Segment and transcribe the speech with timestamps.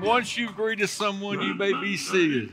[0.00, 2.52] And once you've greeted someone, you may be seated.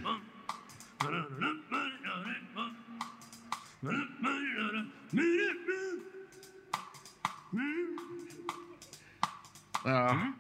[9.86, 10.32] Uh,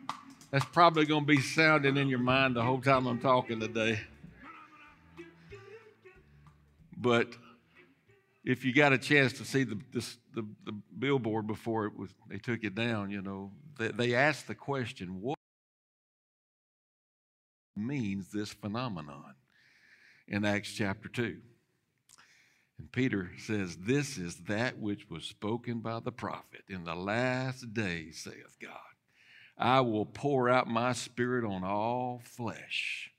[0.51, 4.01] that's probably going to be sounding in your mind the whole time I'm talking today.
[6.97, 7.29] But
[8.43, 12.09] if you got a chance to see the, this, the, the, billboard before it was,
[12.27, 15.37] they took it down, you know, they, they asked the question, what
[17.77, 19.35] means this phenomenon
[20.27, 21.37] in Acts chapter 2?
[22.79, 26.63] And Peter says, This is that which was spoken by the prophet.
[26.69, 28.71] In the last days, saith God,
[29.57, 33.11] I will pour out my spirit on all flesh.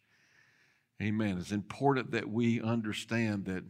[1.03, 1.39] Amen.
[1.39, 3.65] It's important that we understand that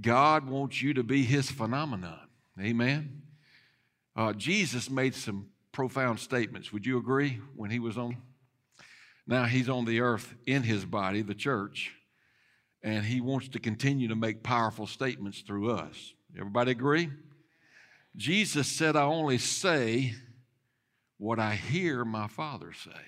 [0.00, 2.28] God wants you to be his phenomenon.
[2.60, 3.22] Amen.
[4.16, 6.72] Uh, Jesus made some profound statements.
[6.72, 8.16] Would you agree when he was on?
[9.26, 11.92] Now he's on the earth in his body, the church
[12.82, 16.14] and he wants to continue to make powerful statements through us.
[16.36, 17.10] Everybody agree?
[18.16, 20.14] Jesus said, I only say
[21.18, 23.00] what I hear my Father say,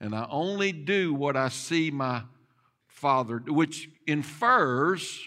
[0.00, 2.22] and I only do what I see my
[2.88, 5.20] Father, do." which infers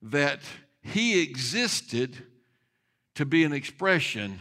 [0.00, 0.40] that
[0.80, 2.24] he existed
[3.16, 4.40] to be an expression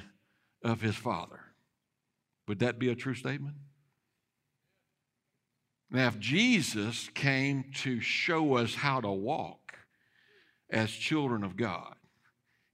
[0.64, 1.40] of his Father.
[2.48, 3.56] Would that be a true statement?
[5.90, 9.78] Now, if Jesus came to show us how to walk
[10.70, 11.96] as children of God,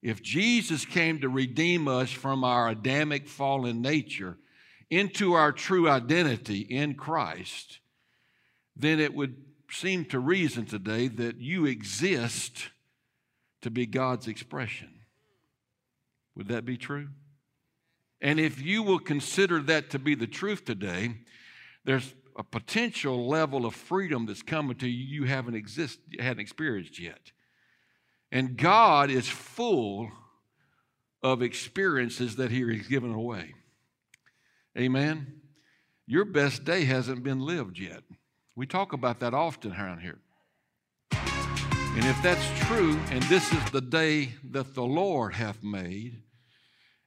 [0.01, 4.37] if Jesus came to redeem us from our Adamic fallen nature
[4.89, 7.79] into our true identity in Christ,
[8.75, 9.35] then it would
[9.71, 12.69] seem to reason today that you exist
[13.61, 14.89] to be God's expression.
[16.35, 17.09] Would that be true?
[18.21, 21.15] And if you will consider that to be the truth today,
[21.85, 26.99] there's a potential level of freedom that's coming to you you haven't exist hadn't experienced
[26.99, 27.31] yet.
[28.31, 30.09] And God is full
[31.21, 33.53] of experiences that He has given away.
[34.77, 35.41] Amen.
[36.05, 38.03] Your best day hasn't been lived yet.
[38.55, 40.19] We talk about that often around here.
[41.11, 46.23] And if that's true, and this is the day that the Lord hath made,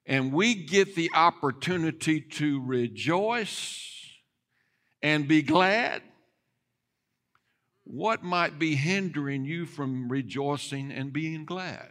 [0.06, 3.95] and we get the opportunity to rejoice
[5.06, 6.02] and be glad?
[7.84, 11.90] What might be hindering you from rejoicing and being glad?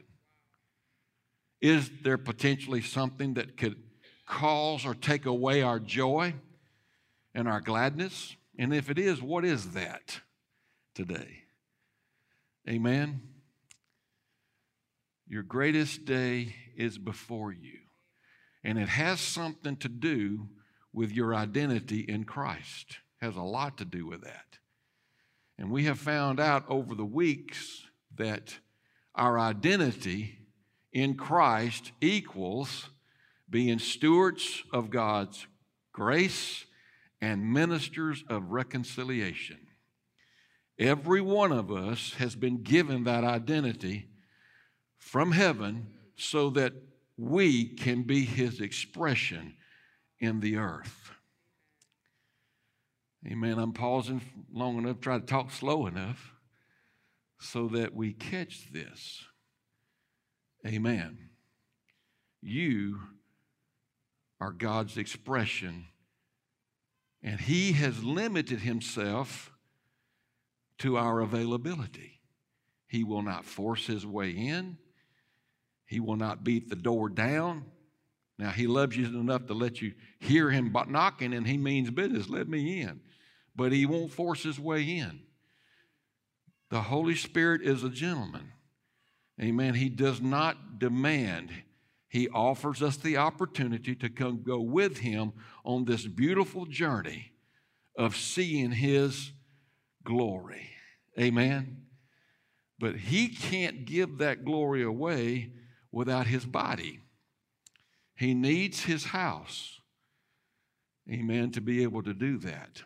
[1.61, 3.81] Is there potentially something that could
[4.27, 6.33] cause or take away our joy
[7.33, 8.35] and our gladness?
[8.59, 10.19] And if it is, what is that
[10.93, 11.43] today?
[12.67, 13.21] Amen.
[15.25, 17.79] Your greatest day is before you,
[18.61, 20.49] and it has something to do
[20.91, 24.57] with your identity in Christ has a lot to do with that.
[25.57, 27.83] And we have found out over the weeks
[28.15, 28.57] that
[29.13, 30.37] our identity
[30.91, 32.89] in Christ equals
[33.49, 35.47] being stewards of God's
[35.93, 36.65] grace
[37.21, 39.59] and ministers of reconciliation.
[40.77, 44.09] Every one of us has been given that identity
[44.97, 45.87] from heaven
[46.17, 46.73] so that
[47.17, 49.55] we can be his expression
[50.19, 51.11] in the earth.
[53.27, 53.57] Amen.
[53.57, 54.21] I'm pausing
[54.53, 56.35] long enough, try to talk slow enough
[57.39, 59.23] so that we catch this.
[60.65, 61.17] Amen.
[62.41, 62.99] You
[64.39, 65.85] are God's expression,
[67.23, 69.51] and He has limited Himself
[70.79, 72.21] to our availability.
[72.87, 74.77] He will not force His way in,
[75.87, 77.65] He will not beat the door down.
[78.37, 82.29] Now, He loves you enough to let you hear Him knocking, and He means business.
[82.29, 83.01] Let me in
[83.55, 85.21] but he won't force his way in.
[86.69, 88.51] The Holy Spirit is a gentleman.
[89.41, 89.75] Amen.
[89.75, 91.51] He does not demand.
[92.07, 97.33] He offers us the opportunity to come go with him on this beautiful journey
[97.97, 99.31] of seeing his
[100.03, 100.69] glory.
[101.19, 101.85] Amen.
[102.79, 105.51] But he can't give that glory away
[105.91, 106.99] without his body.
[108.15, 109.79] He needs his house.
[111.11, 111.51] Amen.
[111.51, 112.81] To be able to do that.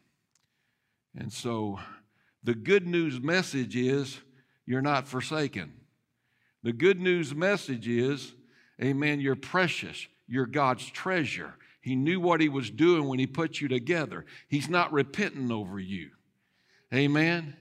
[1.19, 1.79] And so
[2.43, 4.19] the good news message is
[4.65, 5.73] you're not forsaken.
[6.63, 8.33] The good news message is,
[8.81, 10.07] amen, you're precious.
[10.27, 11.55] You're God's treasure.
[11.81, 14.25] He knew what He was doing when He put you together.
[14.47, 16.11] He's not repenting over you.
[16.93, 17.55] Amen.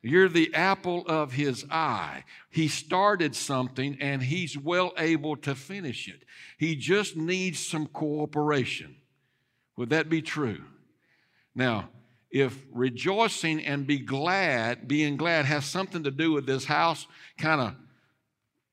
[0.00, 2.24] You're the apple of His eye.
[2.50, 6.24] He started something and He's well able to finish it.
[6.58, 8.96] He just needs some cooperation.
[9.76, 10.62] Would that be true?
[11.54, 11.90] Now,
[12.34, 17.06] if rejoicing and be glad, being glad, has something to do with this house
[17.38, 17.76] kind of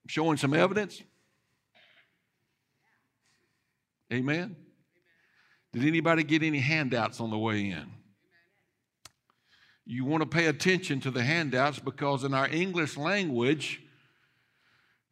[0.08, 1.00] showing some evidence?
[4.12, 4.56] Amen?
[5.74, 7.86] Did anybody get any handouts on the way in?
[9.86, 13.80] You want to pay attention to the handouts because in our English language,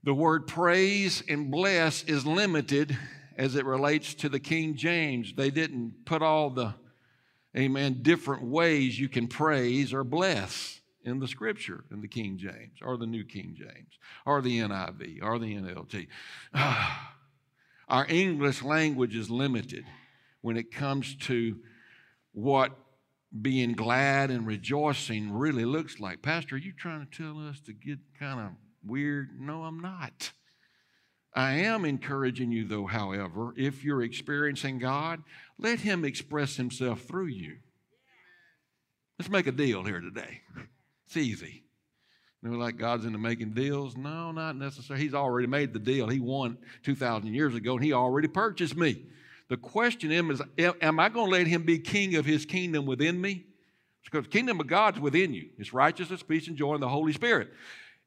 [0.02, 2.98] the word praise and bless is limited
[3.38, 5.34] as it relates to the King James.
[5.36, 6.74] They didn't put all the,
[7.58, 12.80] amen, different ways you can praise or bless in the scripture in the King James
[12.82, 16.08] or the New King James or the NIV or the NLT.
[17.90, 19.86] Our English language is limited
[20.42, 21.58] when it comes to
[22.34, 22.72] what
[23.42, 26.22] being glad and rejoicing really looks like.
[26.22, 28.52] Pastor, are you trying to tell us to get kind of
[28.84, 29.40] weird?
[29.40, 30.32] No, I'm not.
[31.34, 35.22] I am encouraging you, though, however, if you're experiencing God,
[35.58, 37.58] let Him express Himself through you.
[39.18, 40.42] Let's make a deal here today.
[41.06, 41.64] It's easy.
[42.42, 43.98] You know, like God's into making deals?
[43.98, 45.04] No, not necessarily.
[45.04, 46.08] He's already made the deal.
[46.08, 49.04] He won 2,000 years ago, and He already purchased me.
[49.50, 53.20] The question is, am I going to let him be king of his kingdom within
[53.20, 53.46] me?
[54.06, 55.50] Because the kingdom of God's within you.
[55.58, 57.50] It's righteousness, peace, and joy in the Holy Spirit.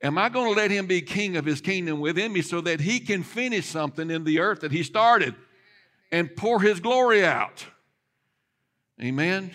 [0.03, 2.81] Am I going to let him be king of his kingdom within me so that
[2.81, 5.35] he can finish something in the earth that he started
[6.11, 7.65] and pour his glory out?
[9.01, 9.55] Amen.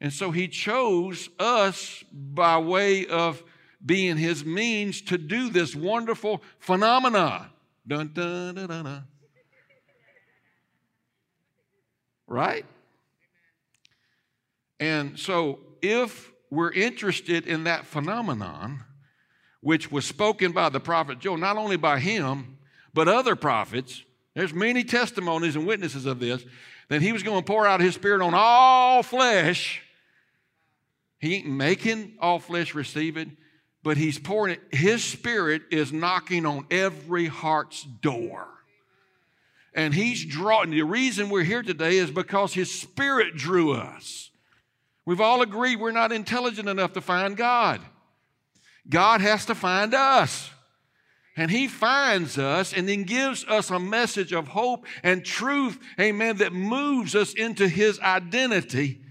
[0.00, 3.42] And so he chose us by way of
[3.84, 7.46] being his means to do this wonderful phenomenon.
[7.86, 9.04] Dun, dun, dun, dun, dun.
[12.26, 12.64] Right?
[14.80, 18.84] And so, if we're interested in that phenomenon,
[19.64, 22.58] which was spoken by the prophet Joel, not only by him,
[22.92, 26.44] but other prophets, there's many testimonies and witnesses of this,
[26.88, 29.82] that he was going to pour out his spirit on all flesh.
[31.18, 33.28] He ain't making all flesh receive it,
[33.82, 34.60] but he's pouring it.
[34.70, 38.46] His spirit is knocking on every heart's door.
[39.74, 40.70] And he's drawing.
[40.70, 44.30] The reason we're here today is because his spirit drew us.
[45.06, 47.80] We've all agreed we're not intelligent enough to find God.
[48.88, 50.50] God has to find us.
[51.36, 56.36] And he finds us and then gives us a message of hope and truth, amen,
[56.36, 59.02] that moves us into his identity.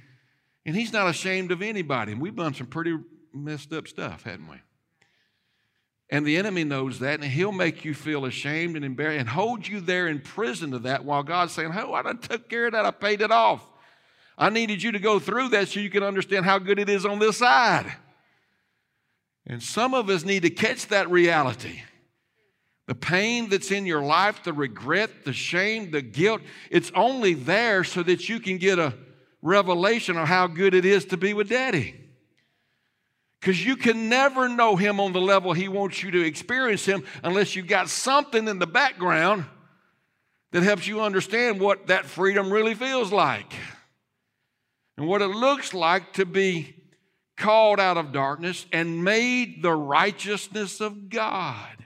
[0.65, 2.13] And he's not ashamed of anybody.
[2.13, 2.97] And we've done some pretty
[3.33, 4.57] messed up stuff, hadn't we?
[6.09, 9.67] And the enemy knows that, and he'll make you feel ashamed and embarrassed and hold
[9.67, 12.73] you there in prison to that while God's saying, Oh, I done took care of
[12.73, 12.85] that.
[12.85, 13.67] I paid it off.
[14.37, 17.05] I needed you to go through that so you can understand how good it is
[17.05, 17.91] on this side.
[19.45, 21.81] And some of us need to catch that reality.
[22.87, 27.83] The pain that's in your life, the regret, the shame, the guilt, it's only there
[27.83, 28.93] so that you can get a
[29.41, 31.95] revelation of how good it is to be with daddy.
[33.39, 37.03] Because you can never know Him on the level He wants you to experience Him
[37.23, 39.45] unless you've got something in the background
[40.51, 43.53] that helps you understand what that freedom really feels like
[44.97, 46.75] and what it looks like to be
[47.37, 51.85] called out of darkness and made the righteousness of God.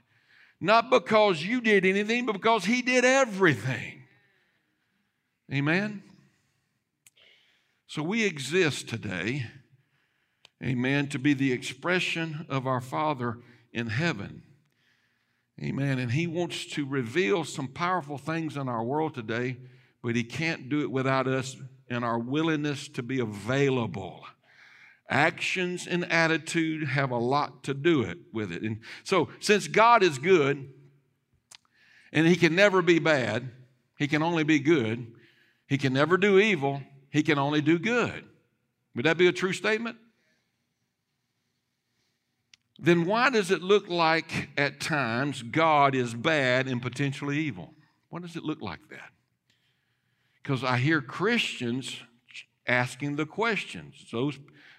[0.60, 4.04] Not because you did anything, but because He did everything.
[5.54, 6.04] Amen?
[7.88, 9.46] So we exist today
[10.63, 13.38] amen, to be the expression of our Father
[13.72, 14.44] in heaven.
[15.62, 16.00] Amen.
[16.00, 19.58] And He wants to reveal some powerful things in our world today,
[20.04, 21.56] but He can't do it without us
[21.89, 24.25] and our willingness to be available.
[25.10, 28.62] Actions and attitude have a lot to do it with it.
[28.62, 30.70] And so, since God is good
[32.12, 33.50] and He can never be bad,
[33.98, 35.08] He can only be good,
[35.68, 38.26] He can never do evil, He can only do good.
[38.96, 39.98] Would that be a true statement?
[42.80, 47.74] then why does it look like at times God is bad and potentially evil?
[48.10, 49.10] Why does it look like that?
[50.42, 52.02] Because I hear Christians
[52.68, 54.06] asking the questions.
[54.12, 54.38] Those,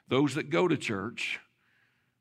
[0.09, 1.41] those that go to church,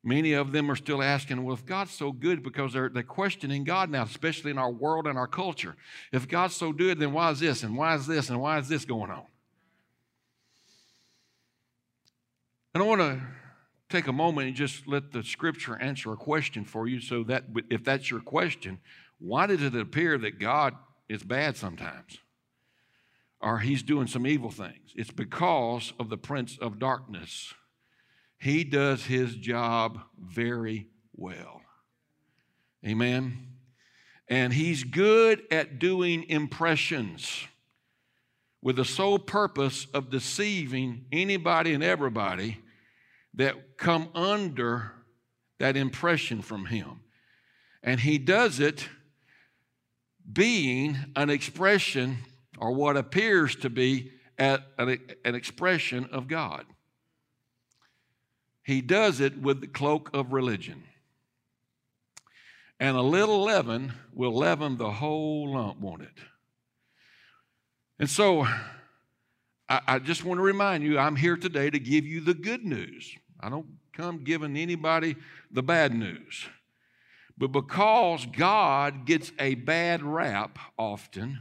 [0.02, 3.64] many of them are still asking, well, if God's so good, because they're, they're questioning
[3.64, 5.76] God now, especially in our world and our culture.
[6.12, 8.68] If God's so good, then why is this and why is this and why is
[8.68, 9.24] this going on?
[12.74, 13.20] And I want to
[13.88, 17.44] take a moment and just let the scripture answer a question for you so that
[17.70, 18.78] if that's your question,
[19.18, 20.74] why does it appear that God
[21.08, 22.18] is bad sometimes?
[23.40, 24.92] Or he's doing some evil things?
[24.94, 27.54] It's because of the prince of darkness.
[28.38, 31.60] He does his job very well.
[32.86, 33.46] Amen.
[34.28, 37.46] And he's good at doing impressions.
[38.62, 42.58] with the sole purpose of deceiving anybody and everybody
[43.34, 44.92] that come under
[45.58, 47.00] that impression from him.
[47.82, 48.88] And he does it
[50.30, 52.18] being an expression
[52.58, 54.60] or what appears to be an,
[55.24, 56.64] expression of God.
[58.68, 60.84] He does it with the cloak of religion.
[62.78, 66.18] And a little leaven will leaven the whole lump, won't it?
[67.98, 68.46] And so
[69.70, 72.62] I, I, just want to remind you I'm here today to give you the good
[72.62, 73.10] news.
[73.40, 75.16] I don't come giving anybody
[75.50, 76.46] the bad news.
[77.38, 81.40] But because God gets a bad rap often,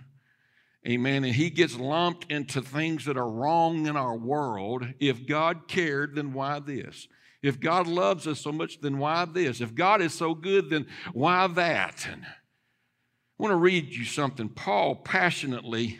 [0.88, 5.68] amen, and he gets lumped into things that are wrong in our world, if God
[5.68, 7.08] cared, then why this?
[7.42, 9.62] If God loves us so much, then why this?
[9.62, 12.08] If God is so good, then why that?
[12.12, 14.50] And I want to read you something.
[14.50, 16.00] Paul passionately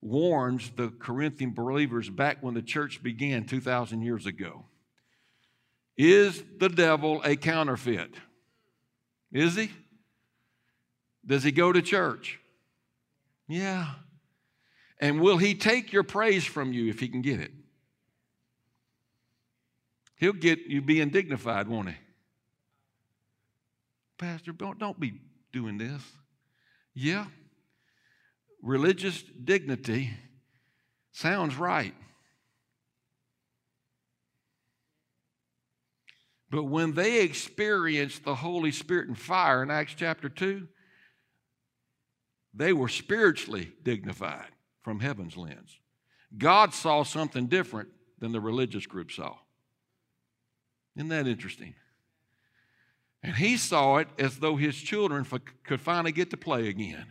[0.00, 4.66] warns the Corinthian believers back when the church began 2,000 years ago.
[5.96, 8.14] Is the devil a counterfeit?
[9.32, 9.70] Is he?
[11.24, 12.38] Does he go to church?
[13.48, 13.86] Yeah.
[15.00, 17.52] And will he take your praise from you if he can get it?
[20.16, 21.96] He'll get you being dignified, won't he?
[24.18, 25.20] Pastor, don't, don't be
[25.52, 26.02] doing this.
[26.94, 27.26] Yeah.
[28.62, 30.10] Religious dignity
[31.12, 31.94] sounds right.
[36.50, 40.66] But when they experienced the Holy Spirit and fire in Acts chapter 2,
[42.56, 44.48] they were spiritually dignified
[44.82, 45.78] from heaven's lens.
[46.36, 49.36] God saw something different than the religious group saw.
[50.96, 51.74] Isn't that interesting?
[53.22, 55.26] And he saw it as though his children
[55.64, 57.06] could finally get to play again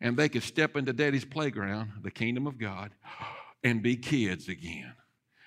[0.00, 2.90] and they could step into daddy's playground, the kingdom of God,
[3.62, 4.92] and be kids again.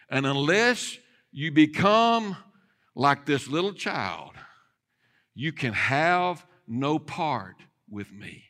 [0.09, 0.97] And unless
[1.31, 2.37] you become
[2.95, 4.31] like this little child,
[5.35, 7.57] you can have no part
[7.89, 8.45] with me.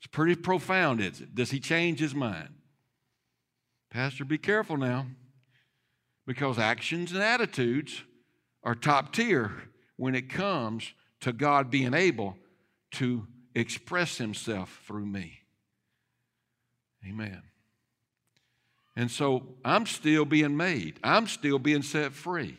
[0.00, 1.34] It's pretty profound, is it?
[1.34, 2.48] Does he change his mind?
[3.90, 5.06] Pastor, be careful now
[6.26, 8.02] because actions and attitudes
[8.62, 9.52] are top tier
[9.96, 12.36] when it comes to God being able
[12.92, 15.40] to express himself through me.
[17.06, 17.42] Amen.
[18.96, 22.56] And so I'm still being made, I'm still being set free.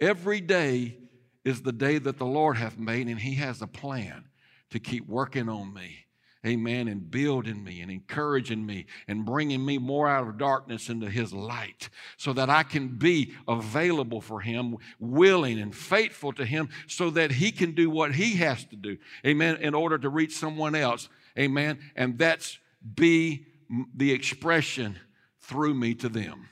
[0.00, 0.96] Every day
[1.44, 4.24] is the day that the Lord hath made, and He has a plan
[4.70, 6.04] to keep working on me.
[6.46, 6.86] Amen.
[6.88, 11.32] And building me and encouraging me and bringing me more out of darkness into His
[11.32, 17.10] light so that I can be available for Him, willing and faithful to Him so
[17.10, 18.98] that He can do what He has to do.
[19.26, 19.56] Amen.
[19.56, 21.08] In order to reach someone else.
[21.36, 21.78] Amen.
[21.96, 22.58] And that's
[22.94, 23.46] be
[23.94, 24.98] the expression
[25.40, 26.48] through me to them.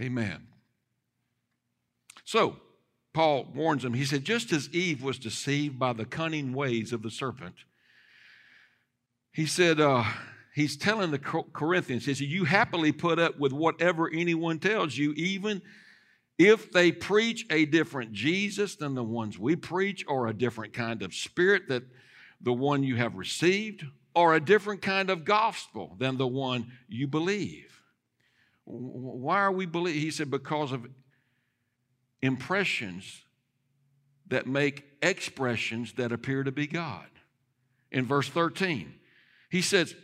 [0.00, 0.46] Amen.
[2.24, 2.56] So,
[3.16, 3.94] Paul warns them.
[3.94, 7.54] He said, just as Eve was deceived by the cunning ways of the serpent,
[9.32, 10.04] he said, uh,
[10.54, 15.14] he's telling the Corinthians, he said, you happily put up with whatever anyone tells you,
[15.14, 15.62] even
[16.38, 21.02] if they preach a different Jesus than the ones we preach, or a different kind
[21.02, 21.84] of spirit that
[22.42, 23.82] the one you have received,
[24.14, 27.80] or a different kind of gospel than the one you believe.
[28.66, 30.02] Why are we believe?
[30.02, 30.86] He said, because of
[32.22, 33.22] impressions
[34.28, 37.06] that make expressions that appear to be God.
[37.90, 38.92] In verse 13,
[39.50, 39.94] he says,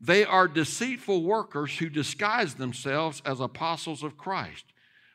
[0.00, 4.64] They are deceitful workers who disguise themselves as apostles of Christ.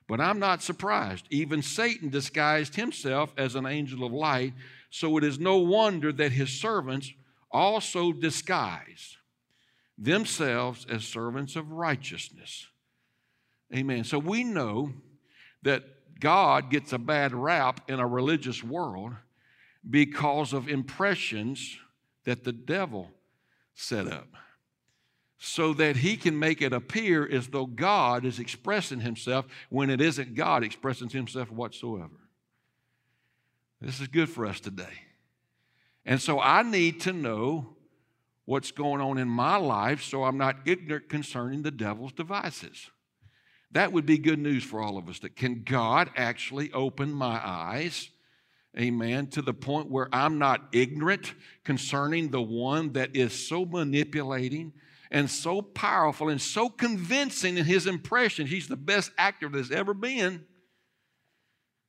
[0.08, 1.26] But I'm not surprised.
[1.30, 4.54] Even Satan disguised himself as an angel of light,
[4.90, 7.14] so it is no wonder that his servants
[7.52, 9.18] also disguise
[10.00, 12.66] themselves as servants of righteousness.
[13.74, 14.04] Amen.
[14.04, 14.94] So we know
[15.62, 15.84] that
[16.20, 19.14] God gets a bad rap in a religious world
[19.90, 21.78] because of impressions
[22.26, 23.10] that the devil
[23.74, 24.28] set up
[25.38, 30.02] so that he can make it appear as though God is expressing himself when it
[30.02, 32.20] isn't God expressing himself whatsoever.
[33.80, 35.06] This is good for us today.
[36.06, 37.78] And so I need to know
[38.44, 42.90] what's going on in my life so I'm not ignorant concerning the devil's devices.
[43.72, 45.20] That would be good news for all of us.
[45.20, 48.10] That can God actually open my eyes,
[48.78, 51.34] amen, to the point where I'm not ignorant
[51.64, 54.74] concerning the one that is so manipulating
[55.12, 58.48] and so powerful and so convincing in his impression.
[58.48, 60.46] He's the best actor that's ever been.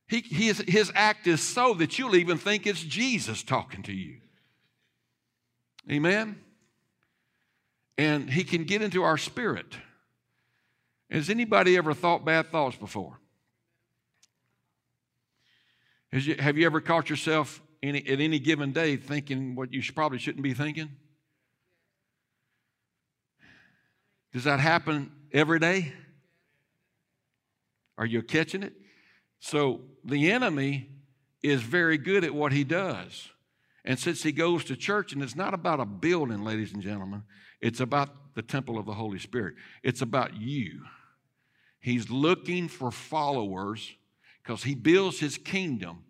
[0.07, 4.17] He, his, his act is so that you'll even think it's Jesus talking to you.
[5.89, 6.41] Amen?
[8.01, 9.77] and he can get into our spirit.
[11.11, 13.19] Has anybody ever thought bad thoughts before?
[16.13, 19.95] You, have you ever caught yourself any, at any given day thinking what you should,
[19.95, 20.89] probably shouldn't be thinking?
[24.33, 25.93] Does that happen every day?
[27.97, 28.73] Are you catching it?
[29.39, 30.89] So the enemy
[31.43, 33.29] is very good at what he does.
[33.83, 37.23] And since he goes to church, and it's not about a building, ladies and gentlemen,
[37.59, 39.55] it's about the temple of the Holy Spirit.
[39.83, 40.83] It's about you.
[41.81, 43.91] He's looking for followers
[44.41, 46.03] because he builds his kingdom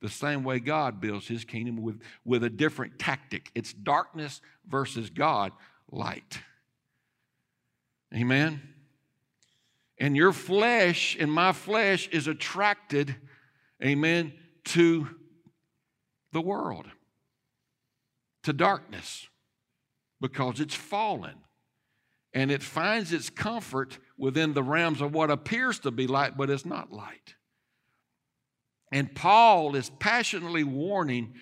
[0.00, 3.50] the same way God builds his kingdom with, with a different tactic.
[3.54, 5.52] It's darkness versus God,
[5.90, 6.40] light.
[8.14, 8.62] Amen?
[9.98, 13.16] And your flesh and my flesh is attracted,
[13.84, 14.32] amen,
[14.66, 15.08] to
[16.32, 16.86] the world,
[18.44, 19.26] to darkness,
[20.20, 21.34] because it's fallen.
[22.32, 26.50] And it finds its comfort within the realms of what appears to be light, but
[26.50, 27.34] it's not light.
[28.90, 31.34] And Paul is passionately warning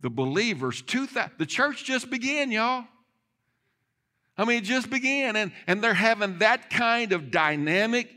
[0.00, 0.82] the believers.
[0.82, 2.84] The church just began, y'all.
[4.36, 8.10] I mean, it just began, and, and they're having that kind of dynamic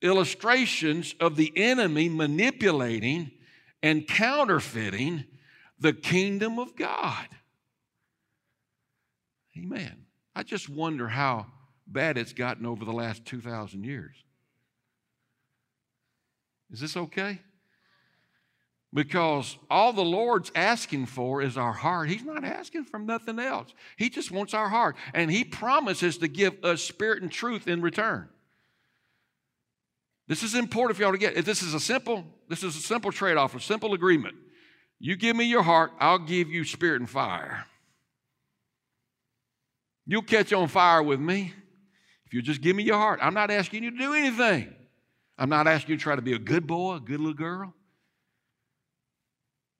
[0.00, 3.30] illustrations of the enemy manipulating
[3.82, 5.24] and counterfeiting
[5.78, 7.28] the kingdom of God.
[9.56, 10.06] Amen.
[10.34, 11.46] I just wonder how
[11.92, 14.14] bad it's gotten over the last 2,000 years.
[16.70, 17.40] Is this okay?
[18.92, 22.08] Because all the Lord's asking for is our heart.
[22.08, 23.72] He's not asking for nothing else.
[23.96, 24.96] He just wants our heart.
[25.12, 28.28] And He promises to give us spirit and truth in return.
[30.26, 31.44] This is important for y'all to get.
[31.44, 34.36] This is a simple, this is a simple trade-off, a simple agreement.
[34.98, 37.64] You give me your heart, I'll give you spirit and fire.
[40.06, 41.52] You'll catch on fire with me
[42.28, 43.20] if you just give me your heart.
[43.22, 44.74] I'm not asking you to do anything.
[45.38, 47.72] I'm not asking you to try to be a good boy, a good little girl.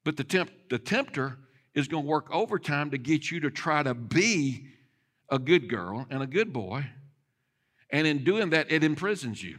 [0.02, 1.36] But the, temp- the tempter
[1.74, 4.66] is going to work overtime to get you to try to be
[5.28, 6.86] a good girl and a good boy.
[7.90, 9.58] And in doing that, it imprisons you.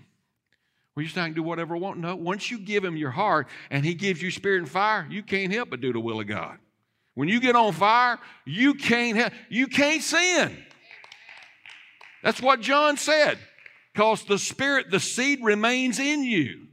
[0.95, 1.99] Well, you can do whatever I want.
[1.99, 5.21] No, once you give him your heart and he gives you spirit and fire, you
[5.21, 6.57] can't help but do the will of God.
[7.13, 10.65] When you get on fire, you can't help, you can't sin.
[12.23, 13.37] That's what John said.
[13.93, 16.67] Because the spirit, the seed remains in you.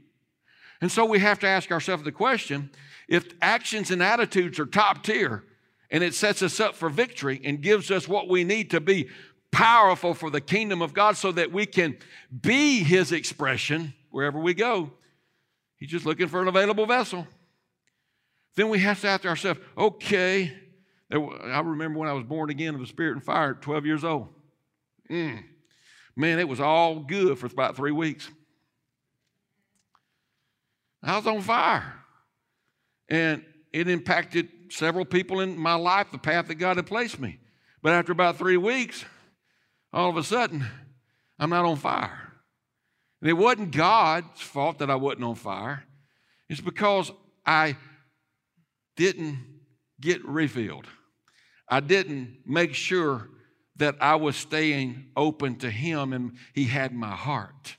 [0.81, 2.69] And so we have to ask ourselves the question
[3.07, 5.43] if actions and attitudes are top tier
[5.89, 9.09] and it sets us up for victory and gives us what we need to be
[9.51, 11.97] powerful for the kingdom of God so that we can
[12.41, 14.91] be His expression wherever we go,
[15.77, 17.27] He's just looking for an available vessel.
[18.55, 20.51] Then we have to ask ourselves, okay,
[21.11, 24.03] I remember when I was born again of the Spirit and fire at 12 years
[24.03, 24.29] old.
[25.09, 25.43] Mm.
[26.15, 28.29] Man, it was all good for about three weeks.
[31.03, 31.93] I was on fire.
[33.09, 37.39] And it impacted several people in my life, the path that God had placed me.
[37.81, 39.05] But after about three weeks,
[39.93, 40.65] all of a sudden,
[41.39, 42.33] I'm not on fire.
[43.21, 45.83] And it wasn't God's fault that I wasn't on fire.
[46.49, 47.11] It's because
[47.45, 47.77] I
[48.95, 49.39] didn't
[50.01, 50.87] get refilled.
[51.69, 53.29] I didn't make sure
[53.77, 57.77] that I was staying open to Him and He had my heart.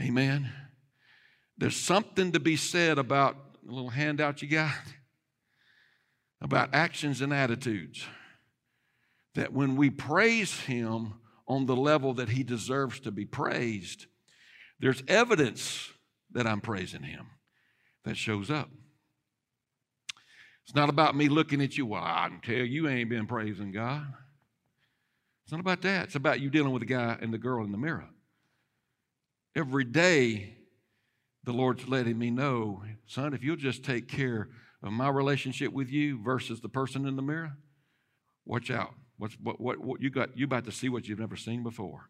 [0.00, 0.50] Amen.
[1.56, 3.36] There's something to be said about
[3.68, 4.72] a little handout you got
[6.44, 8.04] about actions and attitudes.
[9.34, 11.14] That when we praise Him
[11.48, 14.06] on the level that He deserves to be praised,
[14.78, 15.90] there's evidence
[16.32, 17.26] that I'm praising Him
[18.04, 18.68] that shows up.
[20.64, 23.72] It's not about me looking at you, well, I can tell you ain't been praising
[23.72, 24.06] God.
[25.44, 26.04] It's not about that.
[26.04, 28.08] It's about you dealing with the guy and the girl in the mirror.
[29.54, 30.56] Every day,
[31.44, 34.48] the Lord's letting me know, son, if you'll just take care
[34.82, 37.56] of my relationship with you versus the person in the mirror,
[38.46, 38.94] watch out.
[39.18, 40.36] What's, what, what, what you got?
[40.36, 42.08] You about to see what you've never seen before.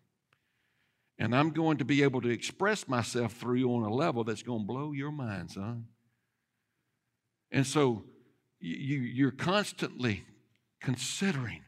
[1.18, 4.42] And I'm going to be able to express myself through you on a level that's
[4.42, 5.86] going to blow your mind, son.
[7.50, 8.04] And so
[8.58, 10.24] you, you're constantly
[10.80, 11.62] considering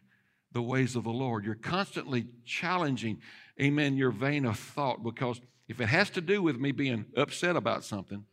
[0.56, 1.44] the ways of the Lord.
[1.44, 3.20] You're constantly challenging,
[3.60, 5.38] amen, your vein of thought because
[5.68, 8.24] if it has to do with me being upset about something,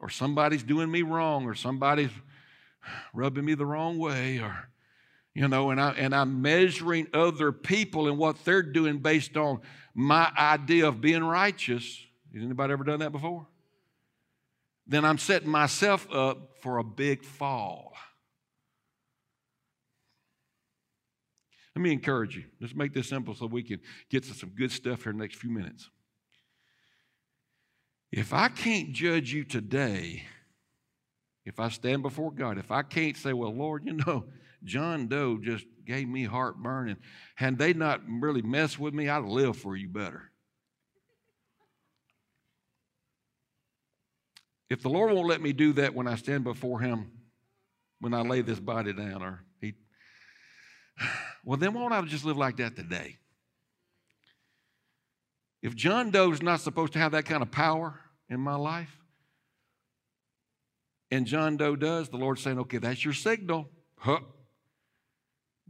[0.00, 2.10] or somebody's doing me wrong, or somebody's
[3.14, 4.68] rubbing me the wrong way, or
[5.32, 9.60] you know, and I and I'm measuring other people and what they're doing based on
[9.94, 11.84] my idea of being righteous.
[12.34, 13.46] Has anybody ever done that before?
[14.88, 17.92] Then I'm setting myself up for a big fall.
[21.80, 22.44] Let me encourage you.
[22.60, 25.24] Let's make this simple so we can get to some good stuff here in the
[25.24, 25.88] next few minutes.
[28.12, 30.24] If I can't judge you today,
[31.46, 34.26] if I stand before God, if I can't say, well, Lord, you know,
[34.62, 36.98] John Doe just gave me heartburn, and
[37.34, 40.30] had they not really messed with me, I'd live for you better.
[44.68, 47.10] If the Lord won't let me do that when I stand before Him,
[48.00, 49.44] when I lay this body down, or
[51.44, 53.16] well, then won't I just live like that today?
[55.62, 58.96] If John Doe's not supposed to have that kind of power in my life,
[61.10, 63.68] and John Doe does, the Lord's saying, okay, that's your signal.
[63.98, 64.20] Huh.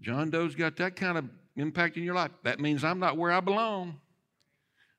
[0.00, 1.24] John Doe's got that kind of
[1.56, 2.30] impact in your life.
[2.44, 4.00] That means I'm not where I belong.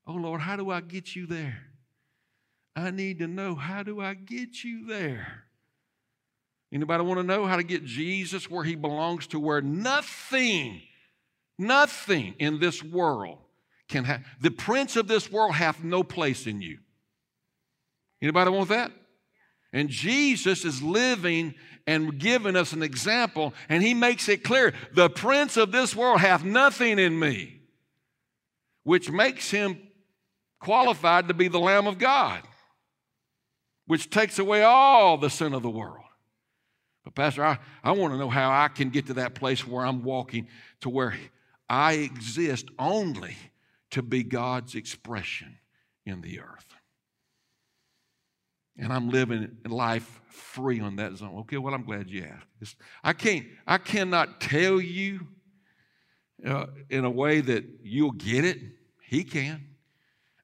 [0.05, 1.59] Oh Lord, how do I get you there?
[2.75, 5.45] I need to know how do I get you there?
[6.73, 10.81] Anybody want to know how to get Jesus where he belongs to where nothing,
[11.57, 13.39] nothing in this world
[13.89, 16.79] can have the prince of this world hath no place in you.
[18.21, 18.91] Anybody want that?
[19.73, 21.55] And Jesus is living
[21.87, 26.21] and giving us an example, and he makes it clear the prince of this world
[26.21, 27.61] hath nothing in me,
[28.83, 29.77] which makes him
[30.59, 32.43] qualified to be the Lamb of God
[33.91, 36.00] which takes away all the sin of the world.
[37.03, 39.85] But, Pastor, I, I want to know how I can get to that place where
[39.85, 40.47] I'm walking
[40.81, 41.15] to where
[41.67, 43.35] I exist only
[43.91, 45.57] to be God's expression
[46.05, 46.65] in the earth.
[48.77, 51.39] And I'm living life free on that zone.
[51.39, 52.25] Okay, well, I'm glad you
[52.61, 52.75] asked.
[53.03, 55.27] I can't, I cannot tell you
[56.45, 58.57] uh, in a way that you'll get it.
[59.01, 59.67] He can.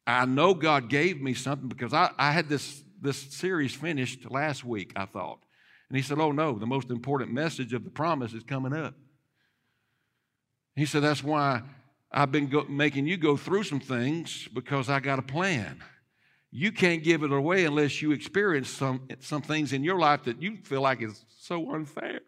[0.05, 4.65] I know God gave me something because I, I had this this series finished last
[4.65, 5.39] week, I thought.
[5.89, 8.95] And he said, Oh, no, the most important message of the promise is coming up.
[10.75, 11.61] He said, That's why
[12.11, 15.83] I've been go- making you go through some things because I got a plan.
[16.51, 20.41] You can't give it away unless you experience some, some things in your life that
[20.41, 22.21] you feel like is so unfair.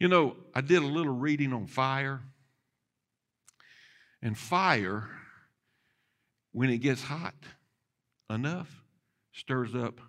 [0.00, 2.20] You know, I did a little reading on fire,
[4.20, 5.08] and fire
[6.52, 7.34] when it gets hot
[8.30, 8.83] enough,
[9.34, 10.00] stirs up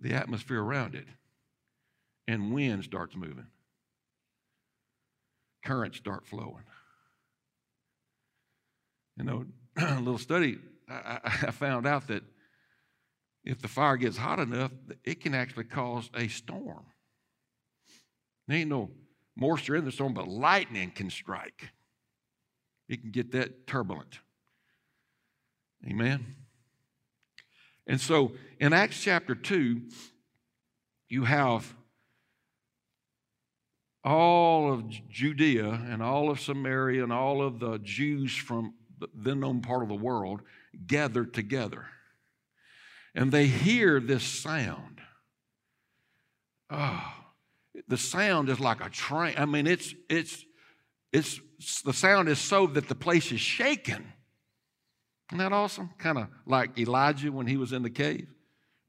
[0.00, 1.06] the atmosphere around it,
[2.26, 3.46] and wind starts moving.
[5.64, 6.64] Currents start flowing.
[9.16, 9.44] You know,
[9.76, 12.24] a little study, I, I found out that
[13.44, 14.72] if the fire gets hot enough,
[15.04, 16.86] it can actually cause a storm.
[18.48, 18.90] There ain't no
[19.36, 21.70] moisture in the storm, but lightning can strike.
[22.88, 24.18] It can get that turbulent.
[25.88, 26.43] Amen.
[27.86, 29.82] And so in Acts chapter 2,
[31.08, 31.74] you have
[34.02, 39.40] all of Judea and all of Samaria and all of the Jews from the then
[39.40, 40.40] known part of the world
[40.86, 41.86] gathered together.
[43.14, 45.00] And they hear this sound.
[46.70, 47.12] Oh,
[47.88, 49.34] the sound is like a train.
[49.36, 50.44] I mean, it's it's
[51.12, 51.40] it's
[51.82, 54.13] the sound is so that the place is shaken.
[55.30, 55.90] Isn't that awesome?
[55.98, 58.28] Kind of like Elijah when he was in the cave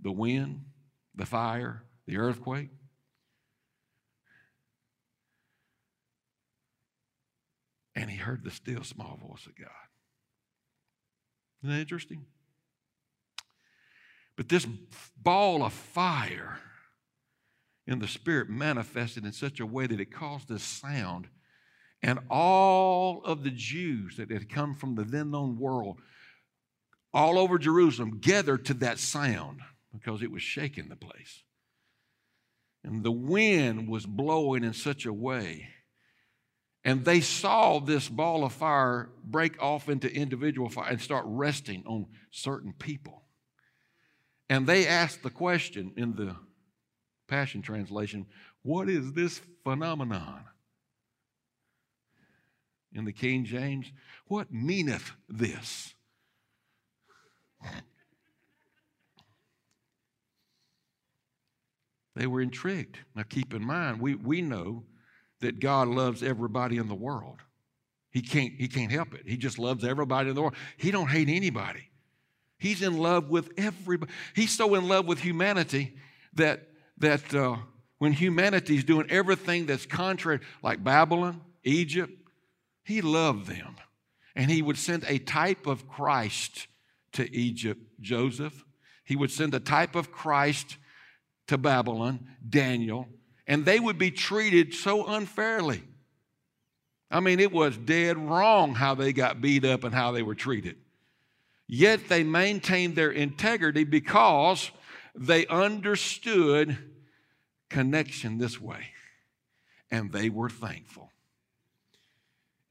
[0.01, 0.61] the wind,
[1.15, 2.69] the fire, the earthquake.
[7.95, 9.69] And he heard the still small voice of God.
[11.63, 12.25] Isn't that interesting?
[14.35, 14.67] But this
[15.17, 16.59] ball of fire
[17.87, 21.29] in the Spirit manifested in such a way that it caused this sound.
[22.03, 26.01] And all of the Jews that had come from the then known world
[27.15, 29.61] all over Jerusalem gathered to that sound
[29.93, 31.43] because it was shaking the place.
[32.83, 35.69] And the wind was blowing in such a way.
[36.83, 41.83] And they saw this ball of fire break off into individual fire and start resting
[41.87, 43.23] on certain people.
[44.49, 46.35] And they asked the question in the
[47.27, 48.27] Passion Translation
[48.61, 50.43] what is this phenomenon?
[52.91, 53.91] In the King James,
[54.27, 55.95] what meaneth this?
[62.15, 62.97] They were intrigued.
[63.13, 64.83] Now, keep in mind, we, we know
[65.41, 67.39] that God loves everybody in the world.
[68.09, 69.23] He can't, he can't help it.
[69.27, 70.55] He just loves everybody in the world.
[70.77, 71.89] He don't hate anybody.
[72.57, 74.11] He's in love with everybody.
[74.33, 75.97] He's so in love with humanity
[76.35, 77.57] that, that uh,
[77.97, 82.13] when humanity is doing everything that's contrary, like Babylon, Egypt,
[82.85, 83.75] he loved them.
[84.37, 86.67] And he would send a type of Christ
[87.15, 88.63] to Egypt, Joseph.
[89.03, 90.77] He would send a type of Christ
[91.47, 93.07] to Babylon, Daniel.
[93.47, 95.83] and they would be treated so unfairly.
[97.11, 100.35] I mean, it was dead wrong how they got beat up and how they were
[100.35, 100.77] treated.
[101.67, 104.71] Yet they maintained their integrity because
[105.15, 106.77] they understood
[107.69, 108.87] connection this way,
[109.89, 111.11] and they were thankful.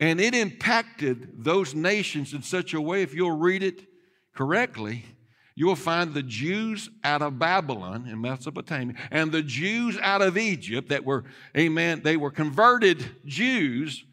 [0.01, 3.87] And it impacted those nations in such a way, if you'll read it
[4.35, 5.05] correctly,
[5.55, 10.37] you will find the Jews out of Babylon in Mesopotamia and the Jews out of
[10.37, 11.25] Egypt that were,
[11.57, 14.05] amen, they were converted Jews,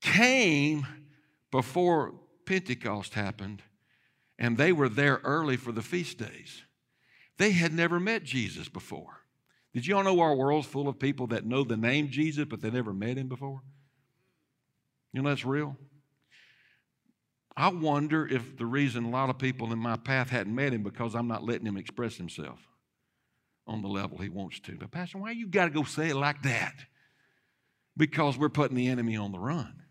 [0.00, 0.86] came
[1.50, 3.62] before Pentecost happened,
[4.38, 6.62] and they were there early for the feast days.
[7.36, 9.24] They had never met Jesus before.
[9.72, 12.60] Did you all know our world's full of people that know the name Jesus, but
[12.60, 13.62] they never met him before?
[15.12, 15.76] You know that's real?
[17.56, 20.82] I wonder if the reason a lot of people in my path hadn't met him
[20.82, 22.58] because I'm not letting him express himself
[23.66, 24.76] on the level he wants to.
[24.76, 26.74] But Pastor, why you got to go say it like that?
[27.96, 29.82] Because we're putting the enemy on the run.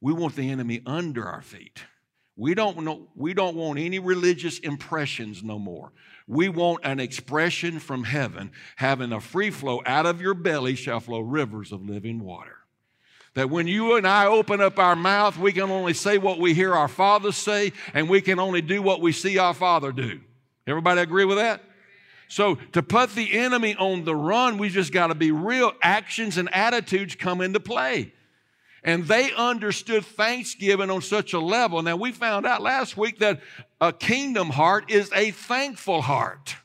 [0.00, 1.80] We want the enemy under our feet.
[2.36, 5.92] We don't, know, we don't want any religious impressions no more.
[6.26, 11.00] We want an expression from heaven, having a free flow out of your belly shall
[11.00, 12.63] flow rivers of living water.
[13.34, 16.54] That when you and I open up our mouth, we can only say what we
[16.54, 20.20] hear our Father say, and we can only do what we see our Father do.
[20.66, 21.62] Everybody agree with that?
[22.28, 25.72] So, to put the enemy on the run, we just got to be real.
[25.82, 28.12] Actions and attitudes come into play.
[28.82, 31.82] And they understood thanksgiving on such a level.
[31.82, 33.40] Now, we found out last week that
[33.80, 36.56] a kingdom heart is a thankful heart.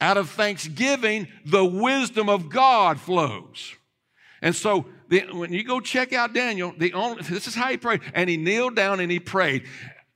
[0.00, 3.74] Out of thanksgiving, the wisdom of God flows.
[4.42, 7.76] And so, the, when you go check out Daniel, the only, this is how he
[7.76, 8.00] prayed.
[8.14, 9.64] And he kneeled down and he prayed,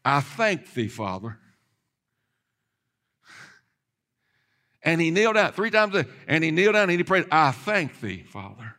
[0.04, 1.38] I thank thee, Father.
[4.82, 8.00] And he kneeled down three times, and he kneeled down and he prayed, I thank
[8.00, 8.76] thee, Father.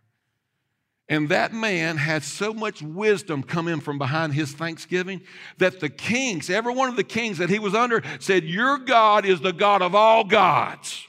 [1.07, 5.21] And that man had so much wisdom come in from behind his thanksgiving
[5.57, 9.25] that the kings, every one of the kings that he was under, said, Your God
[9.25, 11.07] is the God of all gods.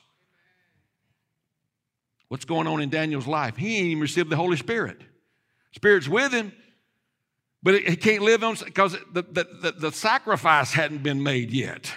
[2.28, 3.56] What's going on in Daniel's life?
[3.56, 5.00] He ain't even received the Holy Spirit.
[5.72, 6.52] Spirit's with him,
[7.62, 11.92] but he can't live on because the, the, the, the sacrifice hadn't been made yet.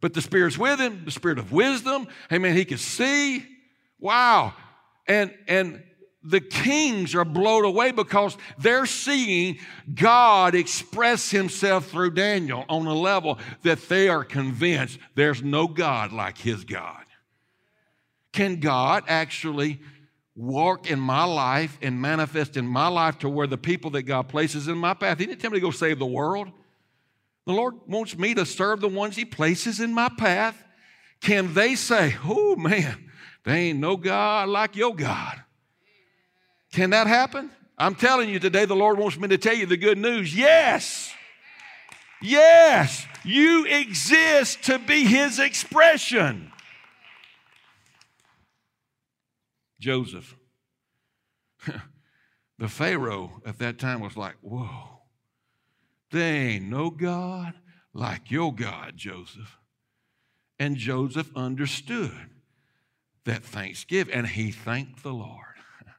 [0.00, 2.08] But the Spirit's with him, the Spirit of wisdom.
[2.32, 2.56] Amen.
[2.56, 3.44] He could see.
[3.98, 4.54] Wow.
[5.06, 5.82] And and
[6.22, 9.58] the kings are blown away because they're seeing
[9.94, 16.12] God express himself through Daniel on a level that they are convinced there's no God
[16.12, 17.04] like his God.
[18.32, 19.80] Can God actually
[20.34, 24.28] walk in my life and manifest in my life to where the people that God
[24.28, 25.18] places in my path?
[25.18, 26.48] He didn't tell me to go save the world.
[27.46, 30.62] The Lord wants me to serve the ones He places in my path.
[31.20, 33.10] Can they say, oh man,
[33.44, 35.42] there ain't no God like your God?
[36.72, 37.50] Can that happen?
[37.78, 40.36] I'm telling you today, the Lord wants me to tell you the good news.
[40.36, 41.12] Yes.
[42.20, 43.06] Yes.
[43.24, 46.52] You exist to be His expression.
[49.80, 50.36] Joseph.
[52.58, 55.00] the Pharaoh at that time was like, whoa,
[56.10, 57.54] there ain't no God
[57.92, 59.58] like your God, Joseph.
[60.58, 62.30] And Joseph understood
[63.24, 65.44] that thanksgiving, and he thanked the Lord.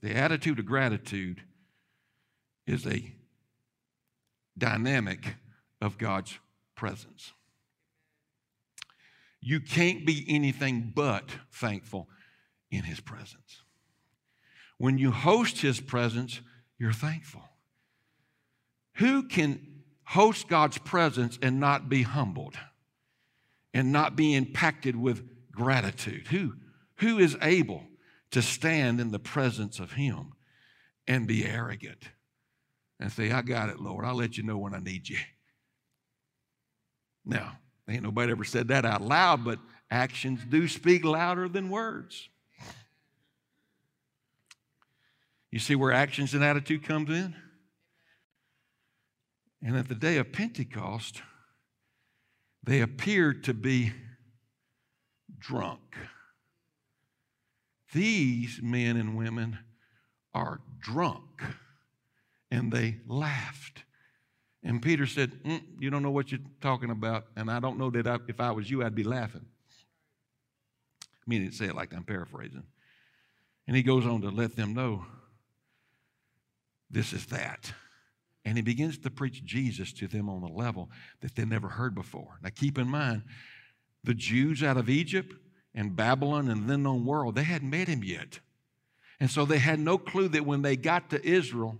[0.00, 1.42] The attitude of gratitude
[2.66, 3.14] is a
[4.58, 5.36] dynamic
[5.80, 6.40] of God's
[6.74, 7.32] presence.
[9.42, 12.08] You can't be anything but thankful
[12.70, 13.62] in His presence.
[14.78, 16.40] When you host His presence,
[16.78, 17.42] you're thankful.
[18.94, 22.56] Who can host God's presence and not be humbled
[23.74, 26.28] and not be impacted with gratitude?
[26.28, 26.54] Who,
[26.96, 27.84] who is able?
[28.32, 30.32] to stand in the presence of Him
[31.06, 32.08] and be arrogant
[32.98, 34.04] and say, I got it, Lord.
[34.04, 35.18] I'll let you know when I need you.
[37.24, 37.58] Now,
[37.92, 39.58] ain't nobody ever said that out loud, but
[39.90, 42.28] actions do speak louder than words.
[45.50, 47.34] You see where actions and attitude comes in?
[49.62, 51.22] And at the day of Pentecost,
[52.64, 53.92] they appeared to be
[55.38, 55.80] drunk.
[57.92, 59.58] These men and women
[60.32, 61.42] are drunk.
[62.50, 63.84] And they laughed.
[64.64, 67.26] And Peter said, mm, You don't know what you're talking about.
[67.36, 69.44] And I don't know that I, if I was you, I'd be laughing.
[71.02, 72.64] I mean, he didn't say it like I'm paraphrasing.
[73.66, 75.04] And he goes on to let them know
[76.90, 77.72] this is that.
[78.44, 81.94] And he begins to preach Jesus to them on a level that they never heard
[81.94, 82.38] before.
[82.42, 83.22] Now, keep in mind,
[84.04, 85.34] the Jews out of Egypt
[85.74, 88.40] and Babylon and the known world, they hadn't met him yet.
[89.20, 91.78] And so they had no clue that when they got to Israel,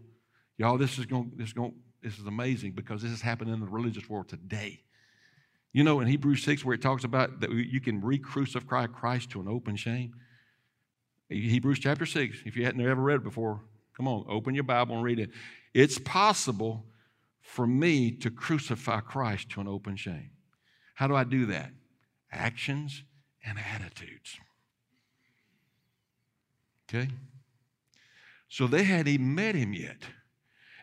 [0.57, 4.09] y'all, this is going, going, this is amazing because this is happening in the religious
[4.09, 4.83] world today.
[5.73, 9.31] You know, in Hebrews 6, where it talks about that you can re crucify Christ
[9.31, 10.15] to an open shame.
[11.29, 13.61] Hebrews chapter 6, if you hadn't ever read it before,
[13.97, 15.31] come on, open your Bible and read it.
[15.73, 16.85] It's possible
[17.41, 20.31] for me to crucify Christ to an open shame.
[20.95, 21.71] How do I do that?
[22.31, 23.03] Actions
[23.45, 24.39] and attitudes.
[26.89, 27.09] Okay?
[28.49, 30.03] So they hadn't even met him yet.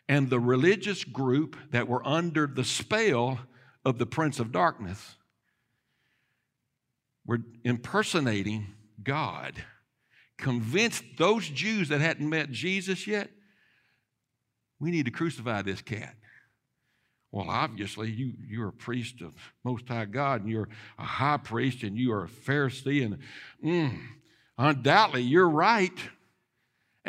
[0.10, 3.40] And the religious group that were under the spell
[3.86, 5.16] of the prince of darkness
[7.28, 9.64] were impersonating God,
[10.36, 13.30] convinced those Jews that hadn't met Jesus yet,
[14.80, 16.16] we need to crucify this cat.
[17.32, 21.84] Well, obviously, you, you're a priest of Most High God, and you're a high priest,
[21.84, 23.20] and you are a Pharisee, and
[23.64, 23.96] mm,
[24.58, 26.00] undoubtedly, you're right.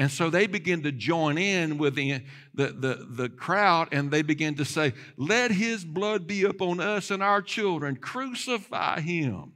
[0.00, 2.22] And so they begin to join in with the,
[2.54, 7.10] the, the, the, crowd and they begin to say, Let his blood be upon us
[7.10, 7.96] and our children.
[7.96, 9.52] Crucify him.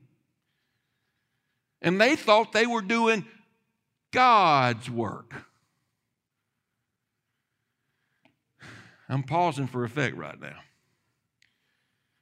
[1.80, 3.24] And they thought they were doing
[4.12, 5.33] God's work.
[9.09, 10.59] I'm pausing for effect right now.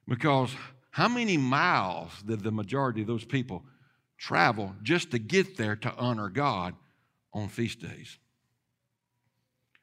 [0.07, 0.55] Because
[0.91, 3.65] how many miles did the majority of those people
[4.17, 6.73] travel just to get there to honor God
[7.33, 8.17] on feast days?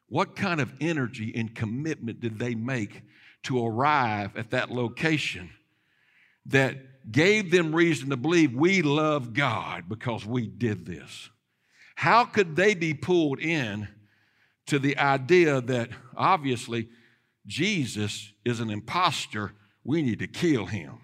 [0.09, 3.03] What kind of energy and commitment did they make
[3.45, 5.51] to arrive at that location
[6.47, 11.31] that gave them reason to believe we love God because we did this?
[11.95, 13.89] How could they be pulled in
[14.67, 16.89] to the idea that obviously
[17.47, 19.53] Jesus is an impostor,
[19.85, 20.99] we need to kill him?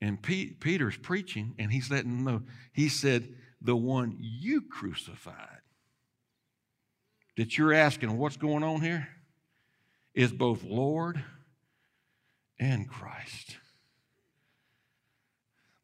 [0.00, 2.42] And Peter's preaching, and he's letting them know.
[2.72, 5.60] He said, The one you crucified,
[7.36, 9.08] that you're asking what's going on here,
[10.14, 11.22] is both Lord
[12.58, 13.56] and Christ.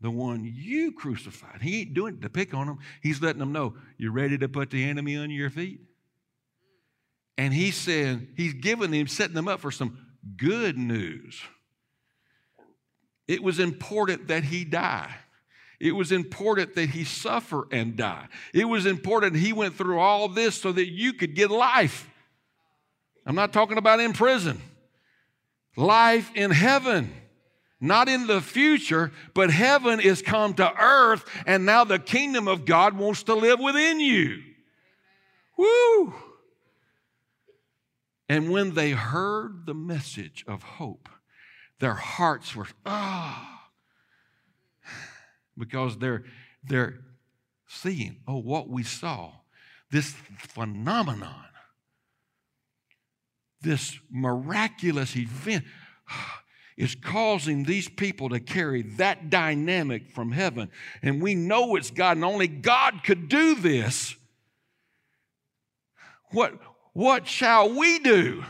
[0.00, 1.62] The one you crucified.
[1.62, 2.78] He ain't doing it to pick on them.
[3.02, 5.80] He's letting them know, you're ready to put the enemy under your feet?
[7.36, 9.98] And he's saying, he's giving them, setting them up for some
[10.36, 11.40] good news.
[13.28, 15.14] It was important that he die.
[15.80, 18.28] It was important that he suffer and die.
[18.52, 22.08] It was important he went through all this so that you could get life.
[23.24, 24.60] I'm not talking about in prison.
[25.76, 27.12] Life in heaven.
[27.80, 32.64] Not in the future, but heaven is come to earth, and now the kingdom of
[32.64, 34.42] God wants to live within you.
[35.56, 36.12] Woo!
[38.28, 41.08] And when they heard the message of hope,
[41.78, 43.57] their hearts were, ah, oh,
[45.58, 46.24] because they're,
[46.64, 47.00] they're
[47.66, 49.32] seeing, oh, what we saw,
[49.90, 51.44] this phenomenon,
[53.60, 55.64] this miraculous event
[56.76, 60.70] is causing these people to carry that dynamic from heaven.
[61.02, 64.14] And we know it's God, and only God could do this.
[66.30, 66.54] What,
[66.92, 68.44] what shall we do?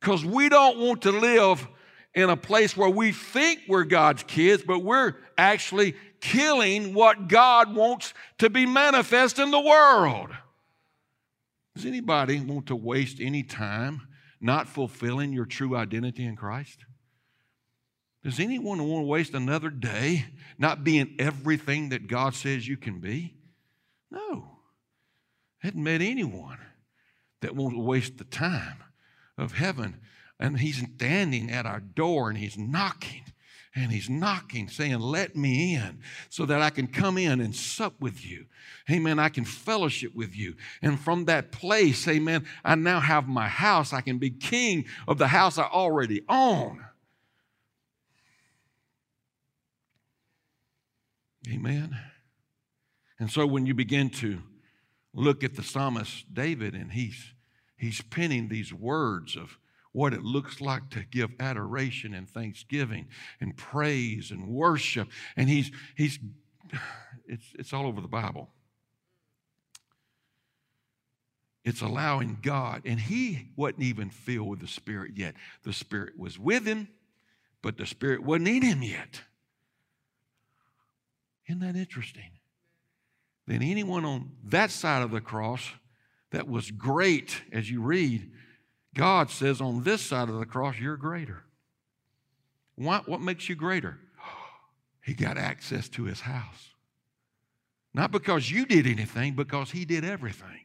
[0.00, 1.66] Because we don't want to live
[2.14, 7.76] in a place where we think we're God's kids, but we're actually killing what God
[7.76, 10.30] wants to be manifest in the world.
[11.76, 14.08] Does anybody want to waste any time
[14.40, 16.86] not fulfilling your true identity in Christ?
[18.22, 20.24] Does anyone want to waste another day
[20.56, 23.34] not being everything that God says you can be?
[24.10, 24.48] No.
[25.62, 26.58] I hadn't met anyone
[27.42, 28.82] that won't waste the time
[29.36, 30.00] of heaven
[30.40, 33.24] and he's standing at our door and he's knocking
[33.74, 35.98] and he's knocking, saying, Let me in
[36.28, 38.46] so that I can come in and sup with you.
[38.90, 39.18] Amen.
[39.18, 40.54] I can fellowship with you.
[40.80, 43.92] And from that place, amen, I now have my house.
[43.92, 46.84] I can be king of the house I already own.
[51.52, 51.96] Amen.
[53.18, 54.40] And so when you begin to
[55.12, 57.32] look at the psalmist David and he's
[57.76, 59.58] he's penning these words of
[59.94, 63.06] what it looks like to give adoration and thanksgiving
[63.40, 65.08] and praise and worship.
[65.36, 66.18] And he's, he's
[67.26, 68.50] it's, it's all over the Bible.
[71.64, 75.34] It's allowing God, and he wasn't even filled with the Spirit yet.
[75.62, 76.88] The Spirit was with him,
[77.62, 79.22] but the Spirit wasn't in him yet.
[81.48, 82.32] Isn't that interesting?
[83.46, 85.62] Then anyone on that side of the cross
[86.32, 88.32] that was great, as you read,
[88.94, 91.42] God says on this side of the cross, you're greater.
[92.76, 93.98] What, what makes you greater?
[95.04, 96.70] He got access to his house.
[97.92, 100.60] Not because you did anything, because he did everything.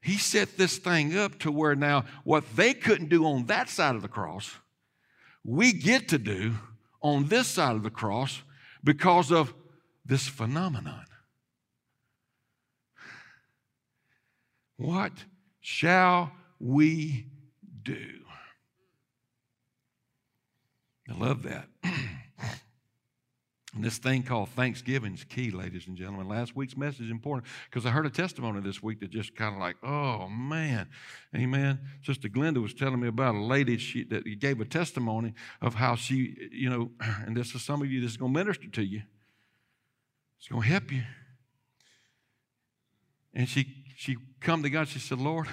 [0.00, 3.96] He set this thing up to where now what they couldn't do on that side
[3.96, 4.54] of the cross,
[5.44, 6.54] we get to do
[7.00, 8.42] on this side of the cross
[8.82, 9.52] because of
[10.04, 11.04] this phenomenon.
[14.76, 15.12] What
[15.60, 17.26] shall we
[17.82, 18.20] do?
[21.10, 21.68] I love that.
[23.74, 26.26] And this thing called Thanksgiving is key, ladies and gentlemen.
[26.26, 29.54] Last week's message is important because I heard a testimony this week that just kind
[29.54, 30.88] of like, oh man,
[31.36, 31.78] amen.
[32.02, 35.94] Sister Glenda was telling me about a lady she, that gave a testimony of how
[35.94, 36.90] she, you know,
[37.24, 39.02] and this is some of you that's going to minister to you.
[40.38, 41.02] It's going to help you.
[43.34, 44.88] And she she come to God.
[44.88, 45.46] She said, Lord,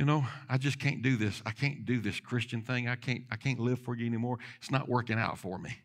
[0.00, 1.42] you know, I just can't do this.
[1.44, 2.88] I can't do this Christian thing.
[2.88, 4.38] I can't I can't live for you anymore.
[4.58, 5.76] It's not working out for me.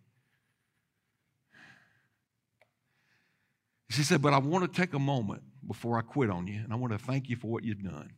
[3.90, 6.72] She said, But I want to take a moment before I quit on you, and
[6.72, 8.14] I want to thank you for what you've done.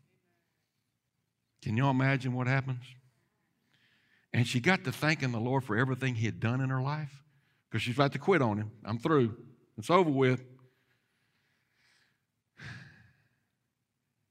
[1.64, 2.84] Can y'all imagine what happens?
[4.32, 7.24] And she got to thanking the Lord for everything He had done in her life
[7.72, 8.72] because she's about to quit on Him.
[8.86, 9.36] I'm through,
[9.80, 10.44] it's over with.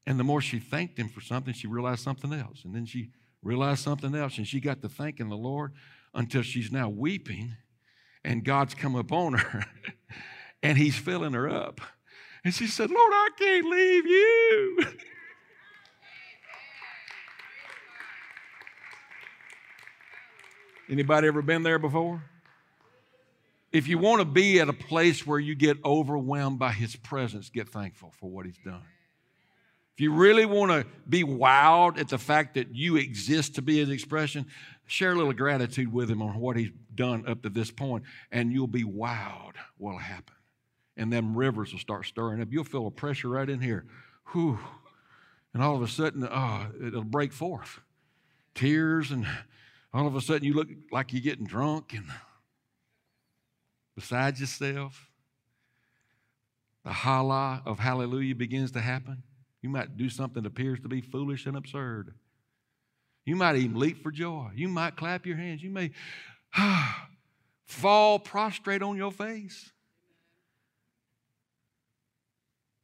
[0.07, 2.65] And the more she thanked Him for something, she realized something else.
[2.65, 3.11] And then she
[3.43, 5.73] realized something else, and she got to thanking the Lord
[6.15, 7.57] until she's now weeping,
[8.25, 9.65] and God's come upon her.
[10.63, 11.81] and he's filling her up.
[12.45, 14.79] And she said, Lord, I can't leave you.
[20.89, 22.23] Anybody ever been there before?
[23.73, 27.51] If you want to be at a place where you get overwhelmed by his presence,
[27.51, 28.85] get thankful for what he's done.
[29.97, 33.79] If you really want to be wowed at the fact that you exist to be
[33.79, 34.47] his expression,
[34.87, 38.53] share a little gratitude with him on what he's done up to this point, and
[38.53, 40.35] you'll be wowed what'll happen
[40.97, 42.49] and them rivers will start stirring up.
[42.51, 43.85] You'll feel a pressure right in here.
[44.33, 44.59] Whew.
[45.53, 47.81] And all of a sudden, oh, it'll break forth.
[48.55, 49.27] Tears, and
[49.93, 52.07] all of a sudden you look like you're getting drunk and
[53.95, 55.11] beside yourself.
[56.85, 59.23] The hala of hallelujah begins to happen.
[59.67, 62.15] You might do something that appears to be foolish and absurd.
[63.25, 64.51] You might even leap for joy.
[64.55, 65.61] You might clap your hands.
[65.61, 65.91] You may
[67.65, 69.73] fall prostrate on your face.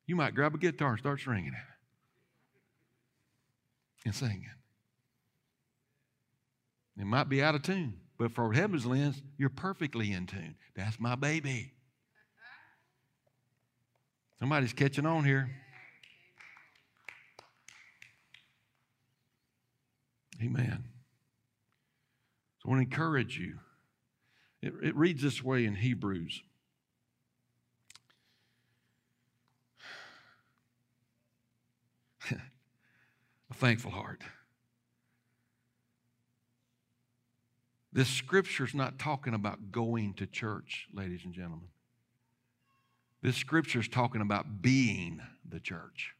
[0.08, 1.60] You might grab a guitar and start stringing it
[4.04, 4.50] and singing.
[6.98, 10.56] It might be out of tune, but for heaven's lens, you're perfectly in tune.
[10.74, 11.74] That's my baby.
[14.40, 15.61] Somebody's catching on here.
[20.42, 20.84] Amen.
[22.58, 23.58] So I want to encourage you.
[24.60, 26.42] It, it reads this way in Hebrews
[32.30, 34.22] a thankful heart.
[37.92, 41.68] This scripture is not talking about going to church, ladies and gentlemen.
[43.22, 46.14] This scripture is talking about being the church.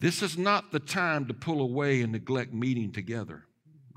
[0.00, 3.44] This is not the time to pull away and neglect meeting together.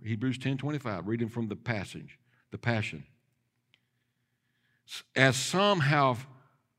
[0.04, 2.18] Hebrews 10 25, reading from the passage,
[2.52, 3.06] the Passion.
[5.16, 6.26] As some have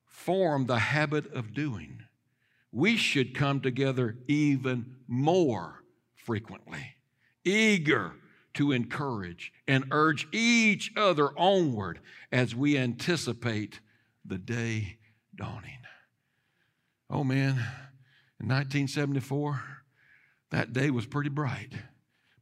[0.05, 2.03] formed the habit of doing
[2.73, 5.85] we should come together even more
[6.17, 6.97] frequently,
[7.45, 8.15] eager
[8.55, 12.01] to encourage and urge each other onward
[12.33, 13.81] as we anticipate
[14.25, 14.97] the day
[15.37, 15.79] dawning.
[17.11, 17.63] Oh man,
[18.43, 19.63] in 1974,
[20.51, 21.73] that day was pretty bright.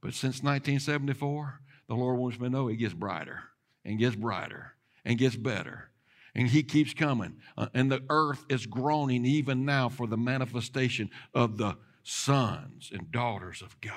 [0.01, 3.41] But since 1974, the Lord wants me to know it gets brighter
[3.85, 4.73] and gets brighter
[5.05, 5.91] and gets better
[6.35, 7.37] and he keeps coming.
[7.57, 13.11] Uh, and the earth is groaning even now for the manifestation of the sons and
[13.11, 13.93] daughters of God.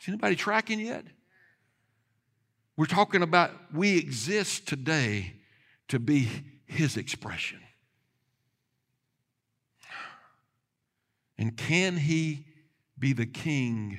[0.00, 1.04] Is anybody tracking yet?
[2.76, 5.34] We're talking about we exist today
[5.88, 6.28] to be
[6.66, 7.60] his expression.
[11.44, 12.46] And can he
[12.98, 13.98] be the king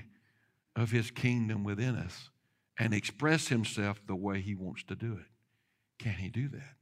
[0.76, 2.32] of his kingdom within us
[2.80, 5.28] and express himself the way he wants to do it?
[6.04, 6.74] Can he do that?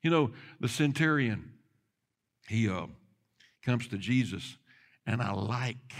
[0.00, 0.30] You know,
[0.60, 1.50] the centurion,
[2.46, 2.86] he uh,
[3.64, 4.56] comes to Jesus,
[5.04, 5.92] and I like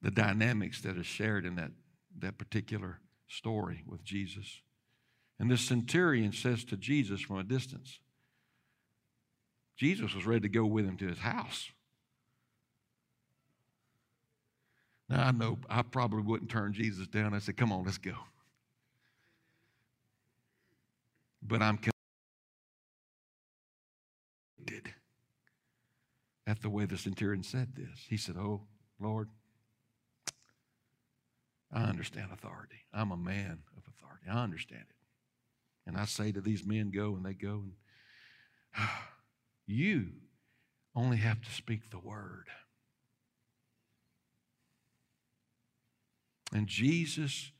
[0.00, 1.72] the dynamics that are shared in that,
[2.20, 4.62] that particular story with Jesus.
[5.38, 7.98] And this centurion says to Jesus from a distance,
[9.76, 11.68] Jesus was ready to go with him to his house.
[15.10, 17.34] Now, I know I probably wouldn't turn Jesus down.
[17.34, 18.14] I said, Come on, let's go.
[21.42, 21.80] But I'm
[24.58, 24.94] convicted
[26.46, 28.06] at the way the centurion said this.
[28.08, 28.62] He said, Oh,
[29.00, 29.28] Lord,
[31.72, 32.84] I understand authority.
[32.94, 34.26] I'm a man of authority.
[34.30, 35.88] I understand it.
[35.88, 37.64] And I say to these men, Go, and they go.
[38.76, 38.86] And
[39.66, 40.06] you
[40.94, 42.46] only have to speak the word.
[46.52, 47.52] And Jesus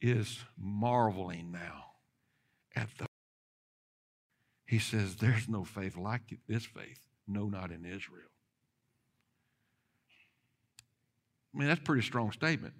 [0.00, 1.84] is marveling now
[2.76, 3.06] at the.
[4.66, 7.00] He says, There's no faith like this faith.
[7.26, 8.28] No, not in Israel.
[11.54, 12.74] I mean, that's a pretty strong statement.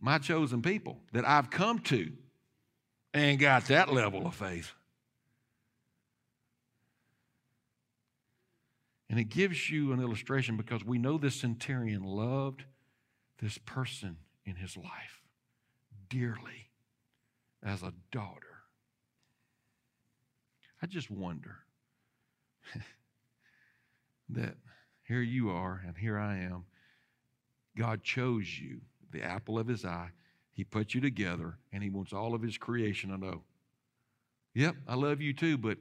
[0.00, 2.10] My chosen people that I've come to
[3.14, 4.72] ain't got that level of faith.
[9.10, 12.64] And it gives you an illustration because we know this centurion loved
[13.40, 15.22] this person in his life
[16.08, 16.70] dearly
[17.62, 18.62] as a daughter.
[20.82, 21.56] I just wonder
[24.30, 24.54] that
[25.02, 26.64] here you are and here I am.
[27.76, 28.80] God chose you,
[29.10, 30.10] the apple of his eye.
[30.52, 33.42] He put you together and he wants all of his creation to know.
[34.54, 35.78] Yep, I love you too, but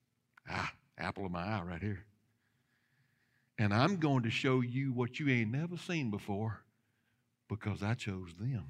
[0.50, 2.04] ah, apple of my eye right here.
[3.58, 6.62] And I'm going to show you what you ain't never seen before
[7.50, 8.64] because I chose them.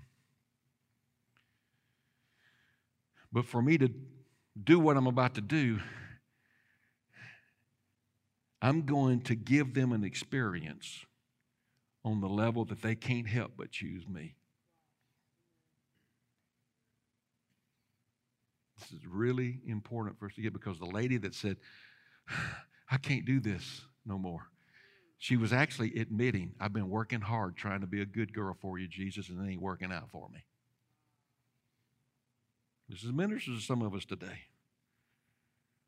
[3.31, 3.91] But for me to
[4.61, 5.79] do what I'm about to do,
[8.61, 11.05] I'm going to give them an experience
[12.05, 14.35] on the level that they can't help but choose me.
[18.79, 21.59] This is really important for us to get because the lady that said,
[22.91, 24.49] I can't do this no more.
[25.23, 28.79] She was actually admitting, I've been working hard trying to be a good girl for
[28.79, 30.47] you, Jesus, and it ain't working out for me.
[32.89, 34.47] This is ministers to some of us today.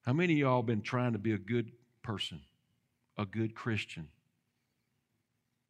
[0.05, 1.73] How many of y'all been trying to be a good
[2.03, 2.43] person,
[3.17, 4.09] a good Christian,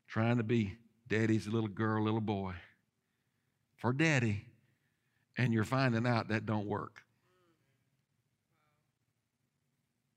[0.08, 2.54] trying to be daddy's little girl, little boy
[3.76, 4.44] for daddy,
[5.38, 7.04] and you're finding out that don't work?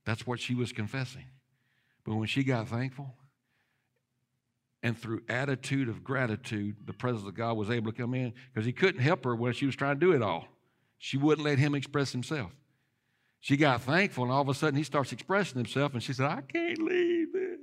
[0.04, 1.26] That's what she was confessing.
[2.04, 3.14] But when she got thankful,
[4.86, 8.68] and through attitude of gratitude, the presence of God was able to come in because
[8.68, 10.46] he couldn't help her when she was trying to do it all.
[11.00, 12.52] She wouldn't let him express himself.
[13.40, 16.28] She got thankful, and all of a sudden he starts expressing himself, and she said,
[16.28, 17.60] I can't leave this.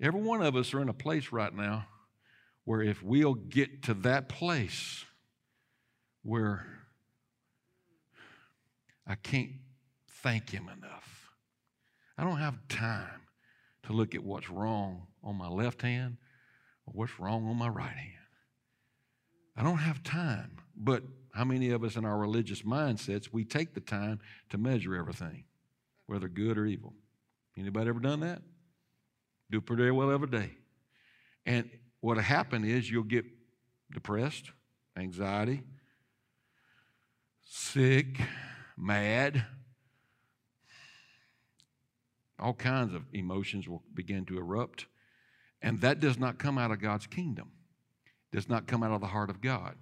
[0.00, 1.86] Every one of us are in a place right now
[2.64, 5.04] where if we'll get to that place
[6.24, 6.66] where
[9.06, 9.52] I can't
[10.08, 11.30] thank him enough,
[12.18, 13.20] I don't have time
[13.86, 16.16] to look at what's wrong on my left hand
[16.86, 18.12] or what's wrong on my right hand.
[19.56, 20.58] I don't have time.
[20.76, 24.20] But how many of us in our religious mindsets, we take the time
[24.50, 25.44] to measure everything,
[26.06, 26.94] whether good or evil?
[27.56, 28.42] Anybody ever done that?
[29.50, 30.50] Do pretty well every day.
[31.46, 31.70] And
[32.00, 33.24] what'll happen is you'll get
[33.92, 34.50] depressed,
[34.98, 35.62] anxiety,
[37.42, 38.20] sick,
[38.76, 39.44] mad,
[42.38, 44.86] all kinds of emotions will begin to erupt.
[45.62, 47.50] And that does not come out of God's kingdom,
[48.32, 49.76] it does not come out of the heart of God.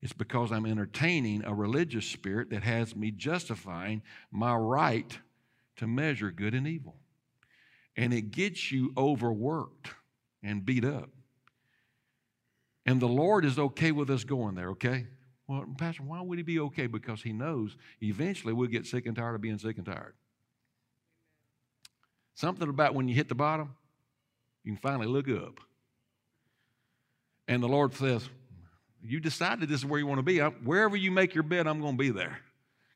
[0.00, 4.02] It's because I'm entertaining a religious spirit that has me justifying
[4.32, 5.16] my right
[5.76, 6.96] to measure good and evil.
[7.96, 9.90] And it gets you overworked
[10.42, 11.10] and beat up.
[12.84, 15.06] And the Lord is okay with us going there, okay?
[15.46, 16.88] Well, Pastor, why would he be okay?
[16.88, 20.14] Because he knows eventually we'll get sick and tired of being sick and tired.
[22.34, 23.74] Something about when you hit the bottom,
[24.64, 25.58] you can finally look up.
[27.48, 28.28] And the Lord says,
[29.02, 30.40] You decided this is where you want to be.
[30.40, 32.38] I'm, wherever you make your bed, I'm going to be there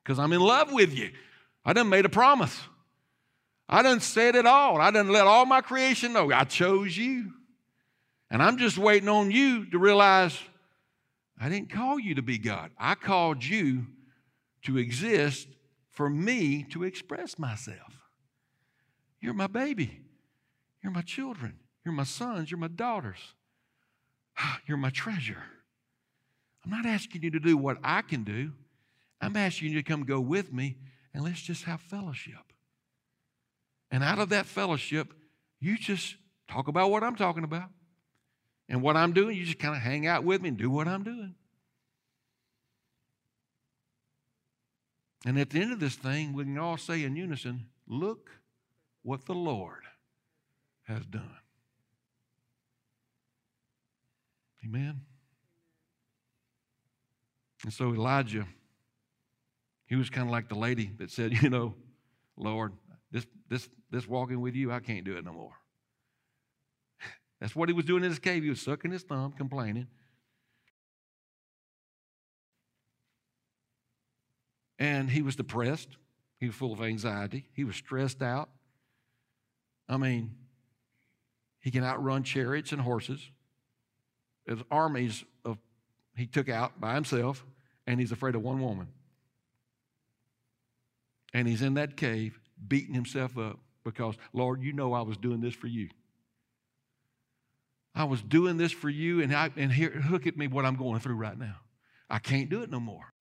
[0.03, 1.11] because I'm in love with you.
[1.65, 2.59] I done made a promise.
[3.69, 4.81] I done said it all.
[4.81, 7.33] I done let all my creation know I chose you.
[8.31, 10.39] And I'm just waiting on you to realize
[11.41, 12.71] I didn't call you to be God.
[12.79, 13.87] I called you
[14.63, 15.49] to exist
[15.91, 17.96] for me to express myself.
[19.21, 20.01] You're my baby.
[20.83, 21.59] You're my children.
[21.85, 22.51] You're my sons.
[22.51, 23.19] You're my daughters.
[24.67, 25.43] You're my treasure.
[26.65, 28.53] I'm not asking you to do what I can do.
[29.21, 30.77] I'm asking you to come go with me
[31.15, 32.53] and let's just have fellowship.
[33.91, 35.15] And out of that fellowship,
[35.61, 36.17] you just
[36.49, 37.71] talk about what I'm talking about.
[38.69, 40.89] And what I'm doing, you just kind of hang out with me and do what
[40.89, 41.35] I'm doing.
[45.25, 48.31] And at the end of this thing, we can all say in unison, Look
[49.07, 49.85] what the Lord
[50.83, 51.31] has done.
[54.65, 55.01] Amen.
[57.63, 58.49] And so Elijah,
[59.87, 61.75] he was kind of like the lady that said, you know,
[62.37, 62.73] Lord,
[63.13, 65.55] this this this walking with you, I can't do it no more.
[67.41, 68.43] That's what he was doing in his cave.
[68.43, 69.87] He was sucking his thumb, complaining.
[74.81, 75.97] And he was depressed.
[76.41, 77.47] He was full of anxiety.
[77.53, 78.51] He was stressed out.
[79.89, 80.33] I mean,
[81.61, 83.21] he can outrun chariots and horses.
[84.47, 85.59] There's armies of
[86.17, 87.45] he took out by himself,
[87.87, 88.89] and he's afraid of one woman.
[91.35, 95.41] And he's in that cave beating himself up because, Lord, you know I was doing
[95.41, 95.91] this for you.
[97.95, 100.77] I was doing this for you, and, I, and here, look at me what I'm
[100.77, 101.57] going through right now.
[102.09, 103.13] I can't do it no more.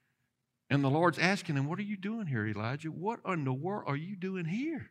[0.69, 2.89] And the Lord's asking him, What are you doing here, Elijah?
[2.89, 4.89] What in the world are you doing here?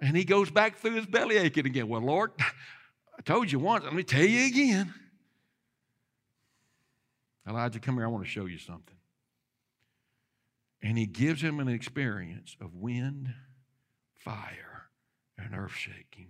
[0.00, 1.88] And he goes back through his belly aching again.
[1.88, 4.94] Well, Lord, I told you once, let me tell you again.
[7.48, 8.94] Elijah, come here, I want to show you something.
[10.82, 13.34] And he gives him an experience of wind,
[14.14, 14.90] fire,
[15.36, 16.28] and earth shaking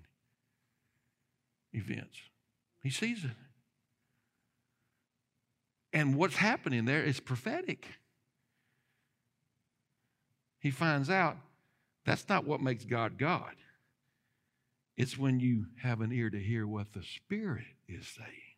[1.72, 2.16] events.
[2.82, 3.30] He sees it.
[5.92, 7.86] And what's happening there is prophetic.
[10.60, 11.36] He finds out
[12.08, 13.54] that's not what makes God God.
[14.96, 18.48] It's when you have an ear to hear what the Spirit is saying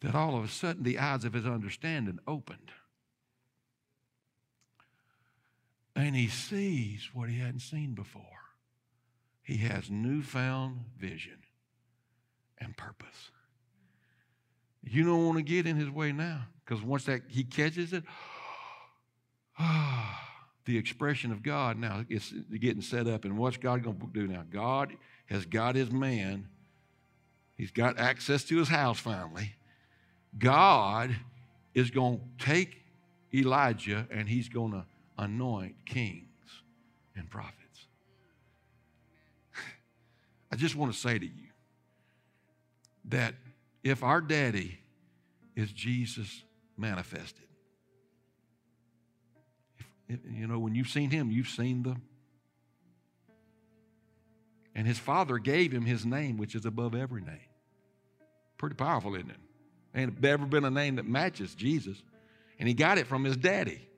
[0.00, 2.70] that all of a sudden the eyes of his understanding opened.
[5.94, 8.22] And he sees what he hadn't seen before.
[9.42, 11.42] He has newfound vision
[12.56, 13.32] and purpose.
[14.82, 18.04] You don't want to get in his way now because once that he catches it,
[19.58, 20.27] ah,
[20.68, 23.24] the expression of God now is getting set up.
[23.24, 24.44] And what's God going to do now?
[24.50, 24.94] God
[25.24, 26.46] has got his man.
[27.56, 29.54] He's got access to his house finally.
[30.36, 31.16] God
[31.72, 32.84] is going to take
[33.32, 34.84] Elijah and he's going to
[35.16, 36.26] anoint kings
[37.16, 37.86] and prophets.
[40.52, 41.48] I just want to say to you,
[43.06, 43.32] that
[43.82, 44.80] if our daddy
[45.56, 46.42] is Jesus
[46.76, 47.47] manifested, if, if,
[50.08, 51.96] you know, when you've seen him, you've seen the.
[54.74, 57.40] And his father gave him his name, which is above every name.
[58.56, 59.36] Pretty powerful, isn't it?
[59.94, 62.00] Ain't ever been a name that matches Jesus.
[62.58, 63.88] And he got it from his daddy.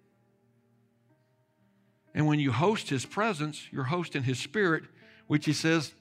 [2.15, 4.85] And when you host his presence, you're hosting his spirit,
[5.27, 5.93] which he says,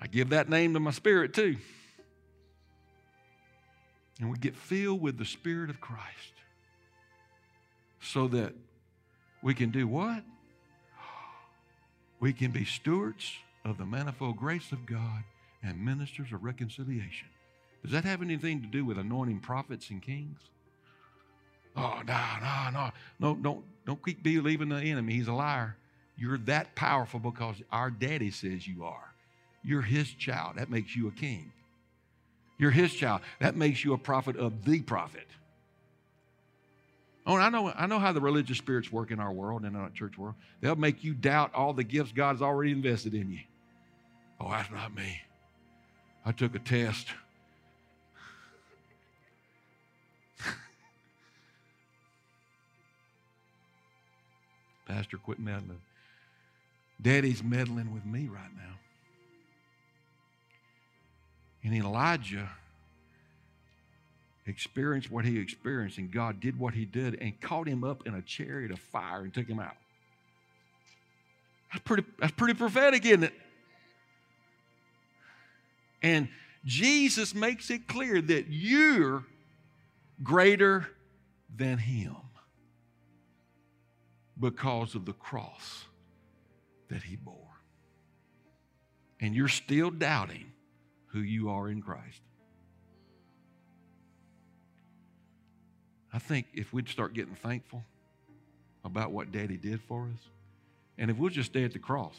[0.00, 1.56] I give that name to my spirit too.
[4.20, 6.34] And we get filled with the Spirit of Christ
[8.00, 8.54] so that
[9.44, 10.24] we can do what?
[12.18, 13.30] We can be stewards
[13.64, 15.22] of the manifold grace of God
[15.62, 17.28] and ministers of reconciliation.
[17.82, 20.38] Does that have anything to do with anointing prophets and kings?
[21.76, 22.90] Oh, no, no, no.
[23.20, 25.12] No, don't, don't keep believing the enemy.
[25.12, 25.76] He's a liar.
[26.16, 29.12] You're that powerful because our daddy says you are.
[29.62, 30.56] You're his child.
[30.56, 31.52] That makes you a king.
[32.56, 33.20] You're his child.
[33.40, 35.26] That makes you a prophet of the prophet.
[37.26, 39.80] Oh, I know, I know how the religious spirits work in our world and in
[39.80, 40.34] our church world.
[40.60, 43.40] They'll make you doubt all the gifts God's already invested in you.
[44.38, 45.22] Oh, that's not me.
[46.26, 47.08] I took a test.
[54.86, 55.80] Pastor, quit meddling.
[57.00, 58.74] Daddy's meddling with me right now.
[61.62, 62.50] And Elijah
[64.46, 68.14] experienced what he experienced, and God did what he did and caught him up in
[68.14, 69.76] a chariot of fire and took him out.
[71.72, 73.34] That's pretty, that's pretty prophetic, isn't it?
[76.02, 76.28] And
[76.64, 79.24] Jesus makes it clear that you're
[80.22, 80.86] greater
[81.56, 82.16] than him
[84.38, 85.84] because of the cross
[86.88, 87.34] that he bore.
[89.20, 90.52] And you're still doubting
[91.06, 92.20] who you are in Christ.
[96.14, 97.82] I think if we'd start getting thankful
[98.84, 100.28] about what Daddy did for us,
[100.96, 102.14] and if we'll just stay at the cross,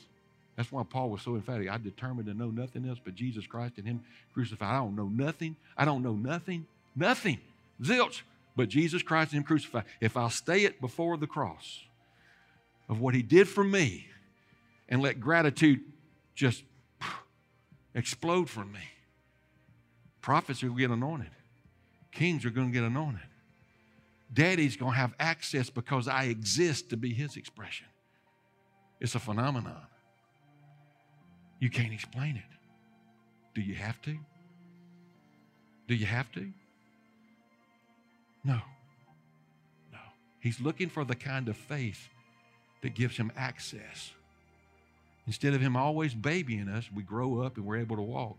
[0.57, 1.69] that's why Paul was so emphatic.
[1.69, 4.67] I determined to know nothing else but Jesus Christ and Him crucified.
[4.67, 5.55] I don't know nothing.
[5.77, 7.39] I don't know nothing, nothing,
[7.81, 8.21] zilch,
[8.57, 9.85] but Jesus Christ and Him crucified.
[10.01, 11.79] If I'll stay it before the cross
[12.89, 14.07] of what He did for me
[14.89, 15.79] and let gratitude
[16.35, 16.63] just
[17.93, 18.81] explode from me.
[20.21, 21.31] Prophets to get anointed,
[22.11, 23.21] kings are going to get anointed.
[24.33, 27.87] Daddy's going to have access because I exist to be his expression.
[28.99, 29.85] It's a phenomenon.
[31.59, 32.43] You can't explain it.
[33.53, 34.17] Do you have to?
[35.87, 36.51] Do you have to?
[38.43, 38.59] No.
[39.91, 39.99] No.
[40.39, 42.09] He's looking for the kind of faith
[42.81, 44.11] that gives him access.
[45.27, 48.37] Instead of him always babying us, we grow up and we're able to walk.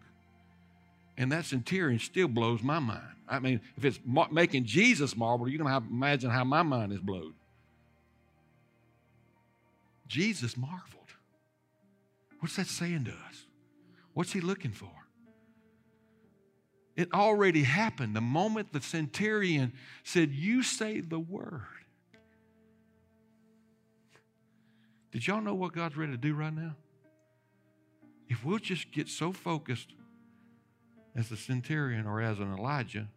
[1.16, 3.02] And that centurion still blows my mind.
[3.28, 3.98] I mean, if it's
[4.30, 7.34] making Jesus marvel, you can imagine how my mind is blown.
[10.06, 10.82] Jesus marveled.
[12.40, 13.46] What's that saying to us?
[14.12, 14.90] What's he looking for?
[16.96, 18.16] It already happened.
[18.16, 19.72] The moment the centurion
[20.04, 21.62] said, You say the word.
[25.12, 26.74] Did y'all know what God's ready to do right now?
[28.28, 29.92] If we'll just get so focused
[31.16, 33.08] as a centurion or as an Elijah,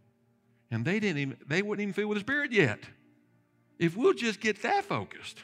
[0.72, 2.80] and they didn't even they wouldn't even feel the Spirit yet.
[3.78, 5.38] If we'll just get that focused,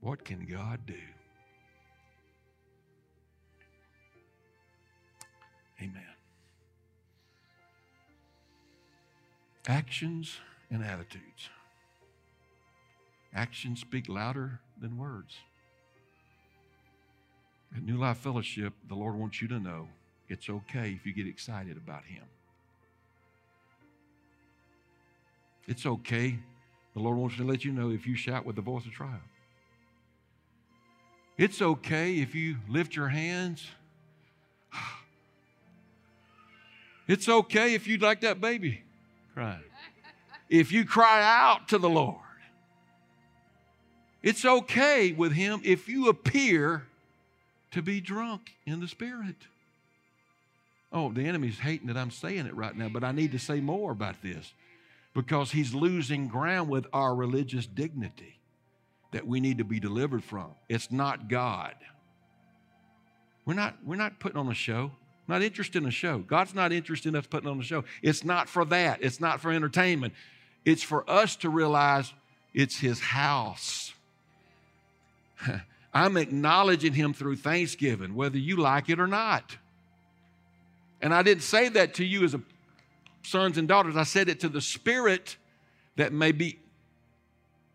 [0.00, 0.94] what can God do?
[5.80, 6.02] Amen.
[9.66, 10.38] Actions
[10.70, 11.50] and attitudes.
[13.34, 15.36] Actions speak louder than words.
[17.76, 19.88] At New Life Fellowship, the Lord wants you to know
[20.28, 22.24] it's okay if you get excited about Him.
[25.66, 26.38] It's okay.
[26.94, 29.20] The Lord wants to let you know if you shout with the voice of triumph.
[31.36, 33.66] It's okay if you lift your hands.
[37.06, 38.82] It's okay if you'd like that baby
[39.32, 39.62] crying.
[40.50, 42.16] If you cry out to the Lord.
[44.22, 46.86] It's okay with Him if you appear
[47.72, 49.36] to be drunk in the Spirit.
[50.92, 53.60] Oh, the enemy's hating that I'm saying it right now, but I need to say
[53.60, 54.52] more about this
[55.14, 58.38] because he's losing ground with our religious dignity
[59.12, 60.50] that we need to be delivered from.
[60.68, 61.74] It's not God.
[63.44, 64.92] We're not, we're not putting on a show.
[65.26, 66.18] Not interested in a show.
[66.18, 67.84] God's not interested in us putting on a show.
[68.02, 69.02] It's not for that.
[69.02, 70.14] It's not for entertainment.
[70.64, 72.12] It's for us to realize
[72.54, 73.92] it's His house.
[75.92, 79.56] I'm acknowledging Him through thanksgiving, whether you like it or not.
[81.00, 82.40] And I didn't say that to you as a
[83.22, 83.96] sons and daughters.
[83.96, 85.36] I said it to the spirit
[85.96, 86.58] that may be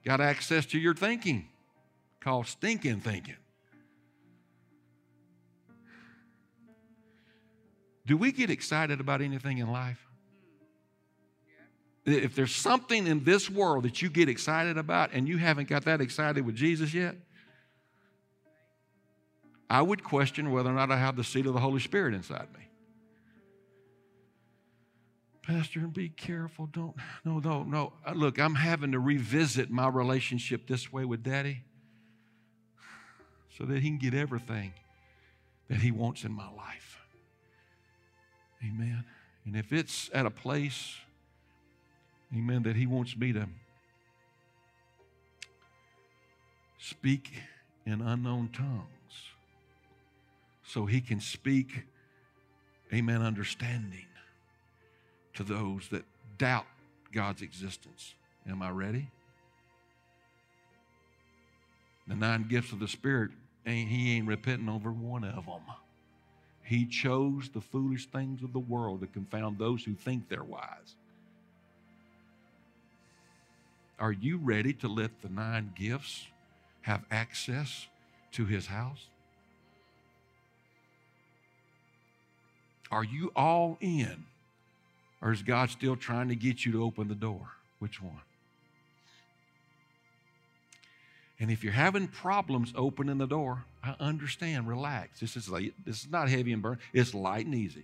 [0.03, 1.47] got access to your thinking,
[2.20, 3.36] called stinking thinking.
[8.05, 10.05] Do we get excited about anything in life?
[12.05, 15.86] If there's something in this world that you get excited about and you haven't got
[15.86, 17.16] that excited with Jesus yet,
[19.74, 22.47] I would question whether or not I have the seed of the Holy Spirit inside
[22.53, 22.67] me.
[25.41, 26.67] Pastor, be careful.
[26.67, 26.95] Don't,
[27.26, 27.93] no, no, no.
[28.05, 31.63] Uh, look, I'm having to revisit my relationship this way with Daddy
[33.57, 34.74] so that He can get everything
[35.69, 36.99] that He wants in my life.
[38.63, 39.03] Amen.
[39.43, 40.97] And if it's at a place,
[42.32, 43.47] amen, that He wants me to
[46.78, 47.34] speak
[47.88, 49.03] in unknown tongues
[50.74, 51.84] so He can speak,
[52.91, 54.07] amen, understanding
[55.36, 56.03] to those that
[56.39, 56.65] doubt
[57.11, 58.15] God's existence.
[58.49, 59.11] Am I ready?
[62.07, 63.30] The nine gifts of the Spirit,
[63.67, 65.61] ain't, He ain't repenting over one of them.
[66.63, 70.95] He chose the foolish things of the world to confound those who think they're wise.
[73.99, 76.26] Are you ready to let the nine gifts
[76.82, 77.88] have access
[78.32, 79.07] to his house?
[82.94, 84.24] Are you all in?
[85.20, 87.50] Or is God still trying to get you to open the door?
[87.80, 88.22] Which one?
[91.39, 94.68] And if you're having problems opening the door, I understand.
[94.68, 95.20] Relax.
[95.20, 96.78] This is like, this is not heavy and burn.
[96.94, 97.84] It's light and easy.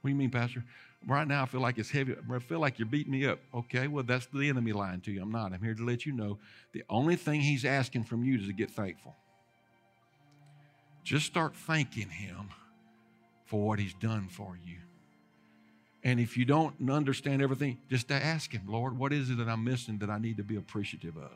[0.00, 0.64] What do you mean, Pastor?
[1.06, 2.14] Right now, I feel like it's heavy.
[2.32, 3.40] I feel like you're beating me up.
[3.54, 5.20] Okay, well, that's the enemy lying to you.
[5.20, 5.52] I'm not.
[5.52, 6.38] I'm here to let you know
[6.72, 9.14] the only thing he's asking from you is to get thankful.
[11.04, 12.48] Just start thanking him
[13.48, 14.76] for what he's done for you.
[16.04, 19.64] And if you don't understand everything, just ask him, Lord, what is it that I'm
[19.64, 21.32] missing that I need to be appreciative of?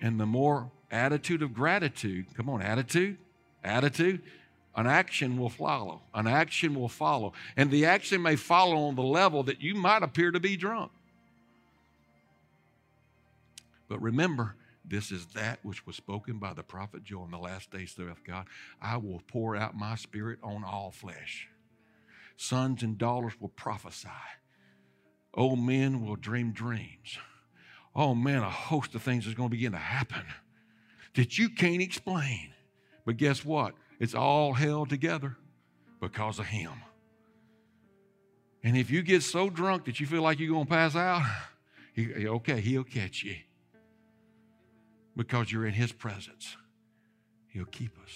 [0.00, 3.16] And the more attitude of gratitude, come on, attitude,
[3.62, 4.20] attitude,
[4.76, 6.02] an action will follow.
[6.12, 7.32] An action will follow.
[7.56, 10.90] And the action may follow on the level that you might appear to be drunk.
[13.88, 17.70] But remember, this is that which was spoken by the prophet Joel in the last
[17.70, 18.46] days, saith God.
[18.80, 21.48] I will pour out my spirit on all flesh.
[22.36, 24.08] Sons and daughters will prophesy.
[25.32, 27.18] Old men will dream dreams
[27.94, 30.24] oh man, a host of things is going to begin to happen
[31.14, 32.52] that you can't explain.
[33.04, 33.74] But guess what?
[34.00, 35.36] It's all held together
[36.00, 36.72] because of Him.
[38.62, 41.22] And if you get so drunk that you feel like you're going to pass out,
[41.94, 43.36] he, okay, he'll catch you
[45.16, 46.56] because you're in his presence.
[47.48, 48.10] He'll keep us.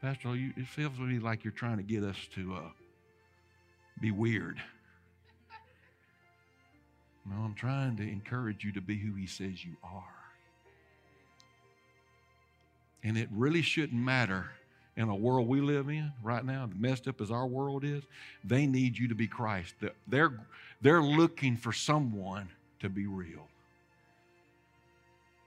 [0.00, 2.70] Pastor, you, it feels to me like you're trying to get us to uh,
[4.00, 4.60] be weird.
[7.24, 10.02] No, I'm trying to encourage you to be who he says you are.
[13.04, 14.50] And it really shouldn't matter
[14.96, 18.02] in a world we live in right now, messed up as our world is,
[18.44, 19.74] they need you to be Christ.
[20.06, 20.32] They're,
[20.80, 22.48] they're looking for someone
[22.80, 23.46] to be real.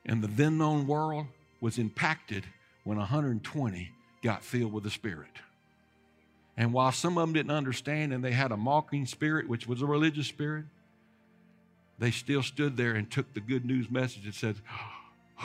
[0.06, 1.28] And the then known world
[1.62, 2.46] was impacted
[2.84, 3.92] when 120
[4.22, 5.40] got filled with the Spirit.
[6.58, 9.82] And while some of them didn't understand and they had a mocking spirit, which was
[9.82, 10.66] a religious spirit,
[12.00, 14.56] they still stood there and took the good news message and said,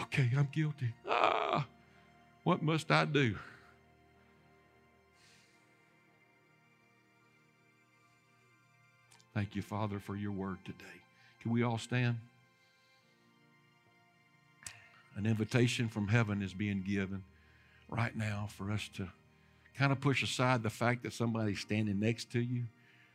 [0.03, 0.95] Okay, I'm guilty.
[1.09, 1.67] Ah,
[2.45, 3.37] what must I do?
[9.35, 10.85] Thank you, Father, for your word today.
[11.43, 12.19] Can we all stand?
[15.17, 17.25] An invitation from heaven is being given
[17.89, 19.09] right now for us to
[19.77, 22.65] kind of push aside the fact that somebody's standing next to you,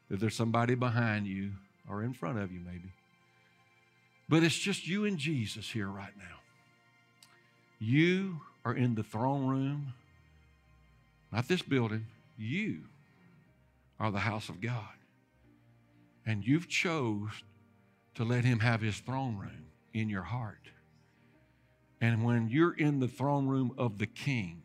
[0.10, 1.52] that there's somebody behind you
[1.90, 2.92] or in front of you, maybe.
[4.28, 6.38] But it's just you and Jesus here right now.
[7.80, 9.94] You are in the throne room,
[11.32, 12.08] not this building.
[12.38, 12.82] You
[14.00, 14.82] are the house of God.
[16.26, 17.30] And you've chose
[18.16, 20.70] to let him have his throne room in your heart.
[22.06, 24.62] And when you're in the throne room of the king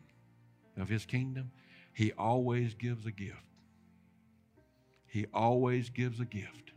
[0.77, 1.49] of his kingdom,
[1.91, 3.41] he always gives a gift.
[5.07, 6.71] He always gives a gift.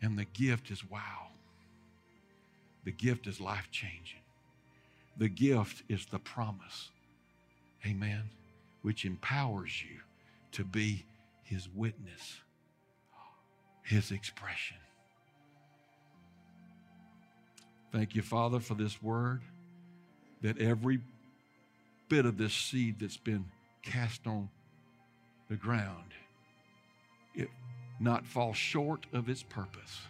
[0.00, 1.26] And the gift is wow.
[2.84, 4.20] The gift is life changing.
[5.16, 6.90] The gift is the promise.
[7.84, 8.30] Amen.
[8.82, 9.98] Which empowers you
[10.52, 11.04] to be
[11.42, 12.38] his witness,
[13.82, 14.76] his expression.
[17.92, 19.42] Thank you, Father, for this word,
[20.42, 21.00] that every
[22.08, 23.46] bit of this seed that's been
[23.82, 24.48] cast on
[25.48, 26.14] the ground,
[27.34, 27.48] it
[27.98, 30.02] not fall short of its purpose,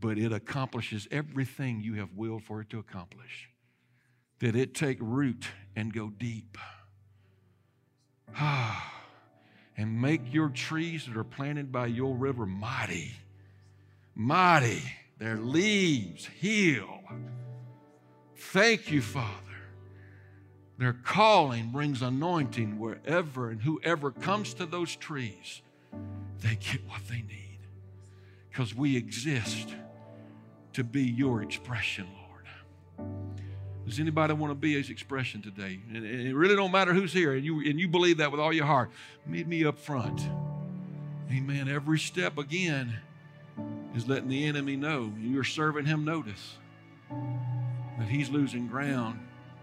[0.00, 3.48] but it accomplishes everything you have willed for it to accomplish.
[4.40, 6.58] That it take root and go deep.
[8.36, 8.92] Ah,
[9.76, 13.12] and make your trees that are planted by your river mighty.
[14.16, 14.82] Mighty
[15.18, 17.00] their leaves heal.
[18.36, 19.30] Thank you, Father.
[20.76, 25.62] Their calling brings anointing wherever and whoever comes to those trees,
[26.40, 27.58] they get what they need.
[28.50, 29.68] Because we exist
[30.72, 32.06] to be your expression,
[32.98, 33.08] Lord.
[33.86, 35.78] Does anybody want to be his expression today?
[35.92, 38.52] And it really don't matter who's here, and you, and you believe that with all
[38.52, 38.90] your heart.
[39.26, 40.20] Meet me up front.
[41.30, 41.68] Amen.
[41.68, 42.96] Every step again
[43.94, 46.56] is letting the enemy know you're serving him notice
[47.10, 49.20] that he's losing ground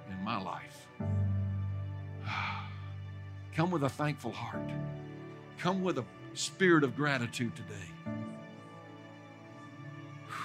[0.09, 0.88] in my life.
[3.55, 4.69] Come with a thankful heart.
[5.57, 7.75] Come with a spirit of gratitude today.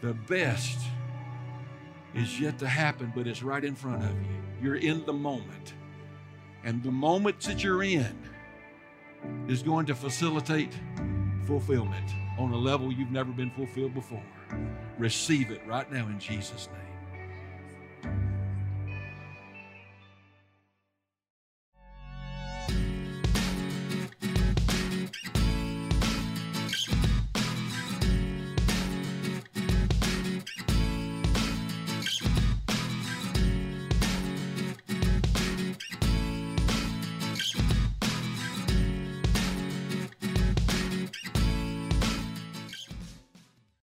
[0.00, 0.80] The best
[2.12, 4.42] is yet to happen, but it's right in front of you.
[4.60, 5.74] You're in the moment.
[6.64, 8.18] And the moment that you're in
[9.46, 10.72] is going to facilitate
[11.46, 14.22] fulfillment on a level you've never been fulfilled before.
[14.98, 16.91] Receive it right now in Jesus' name.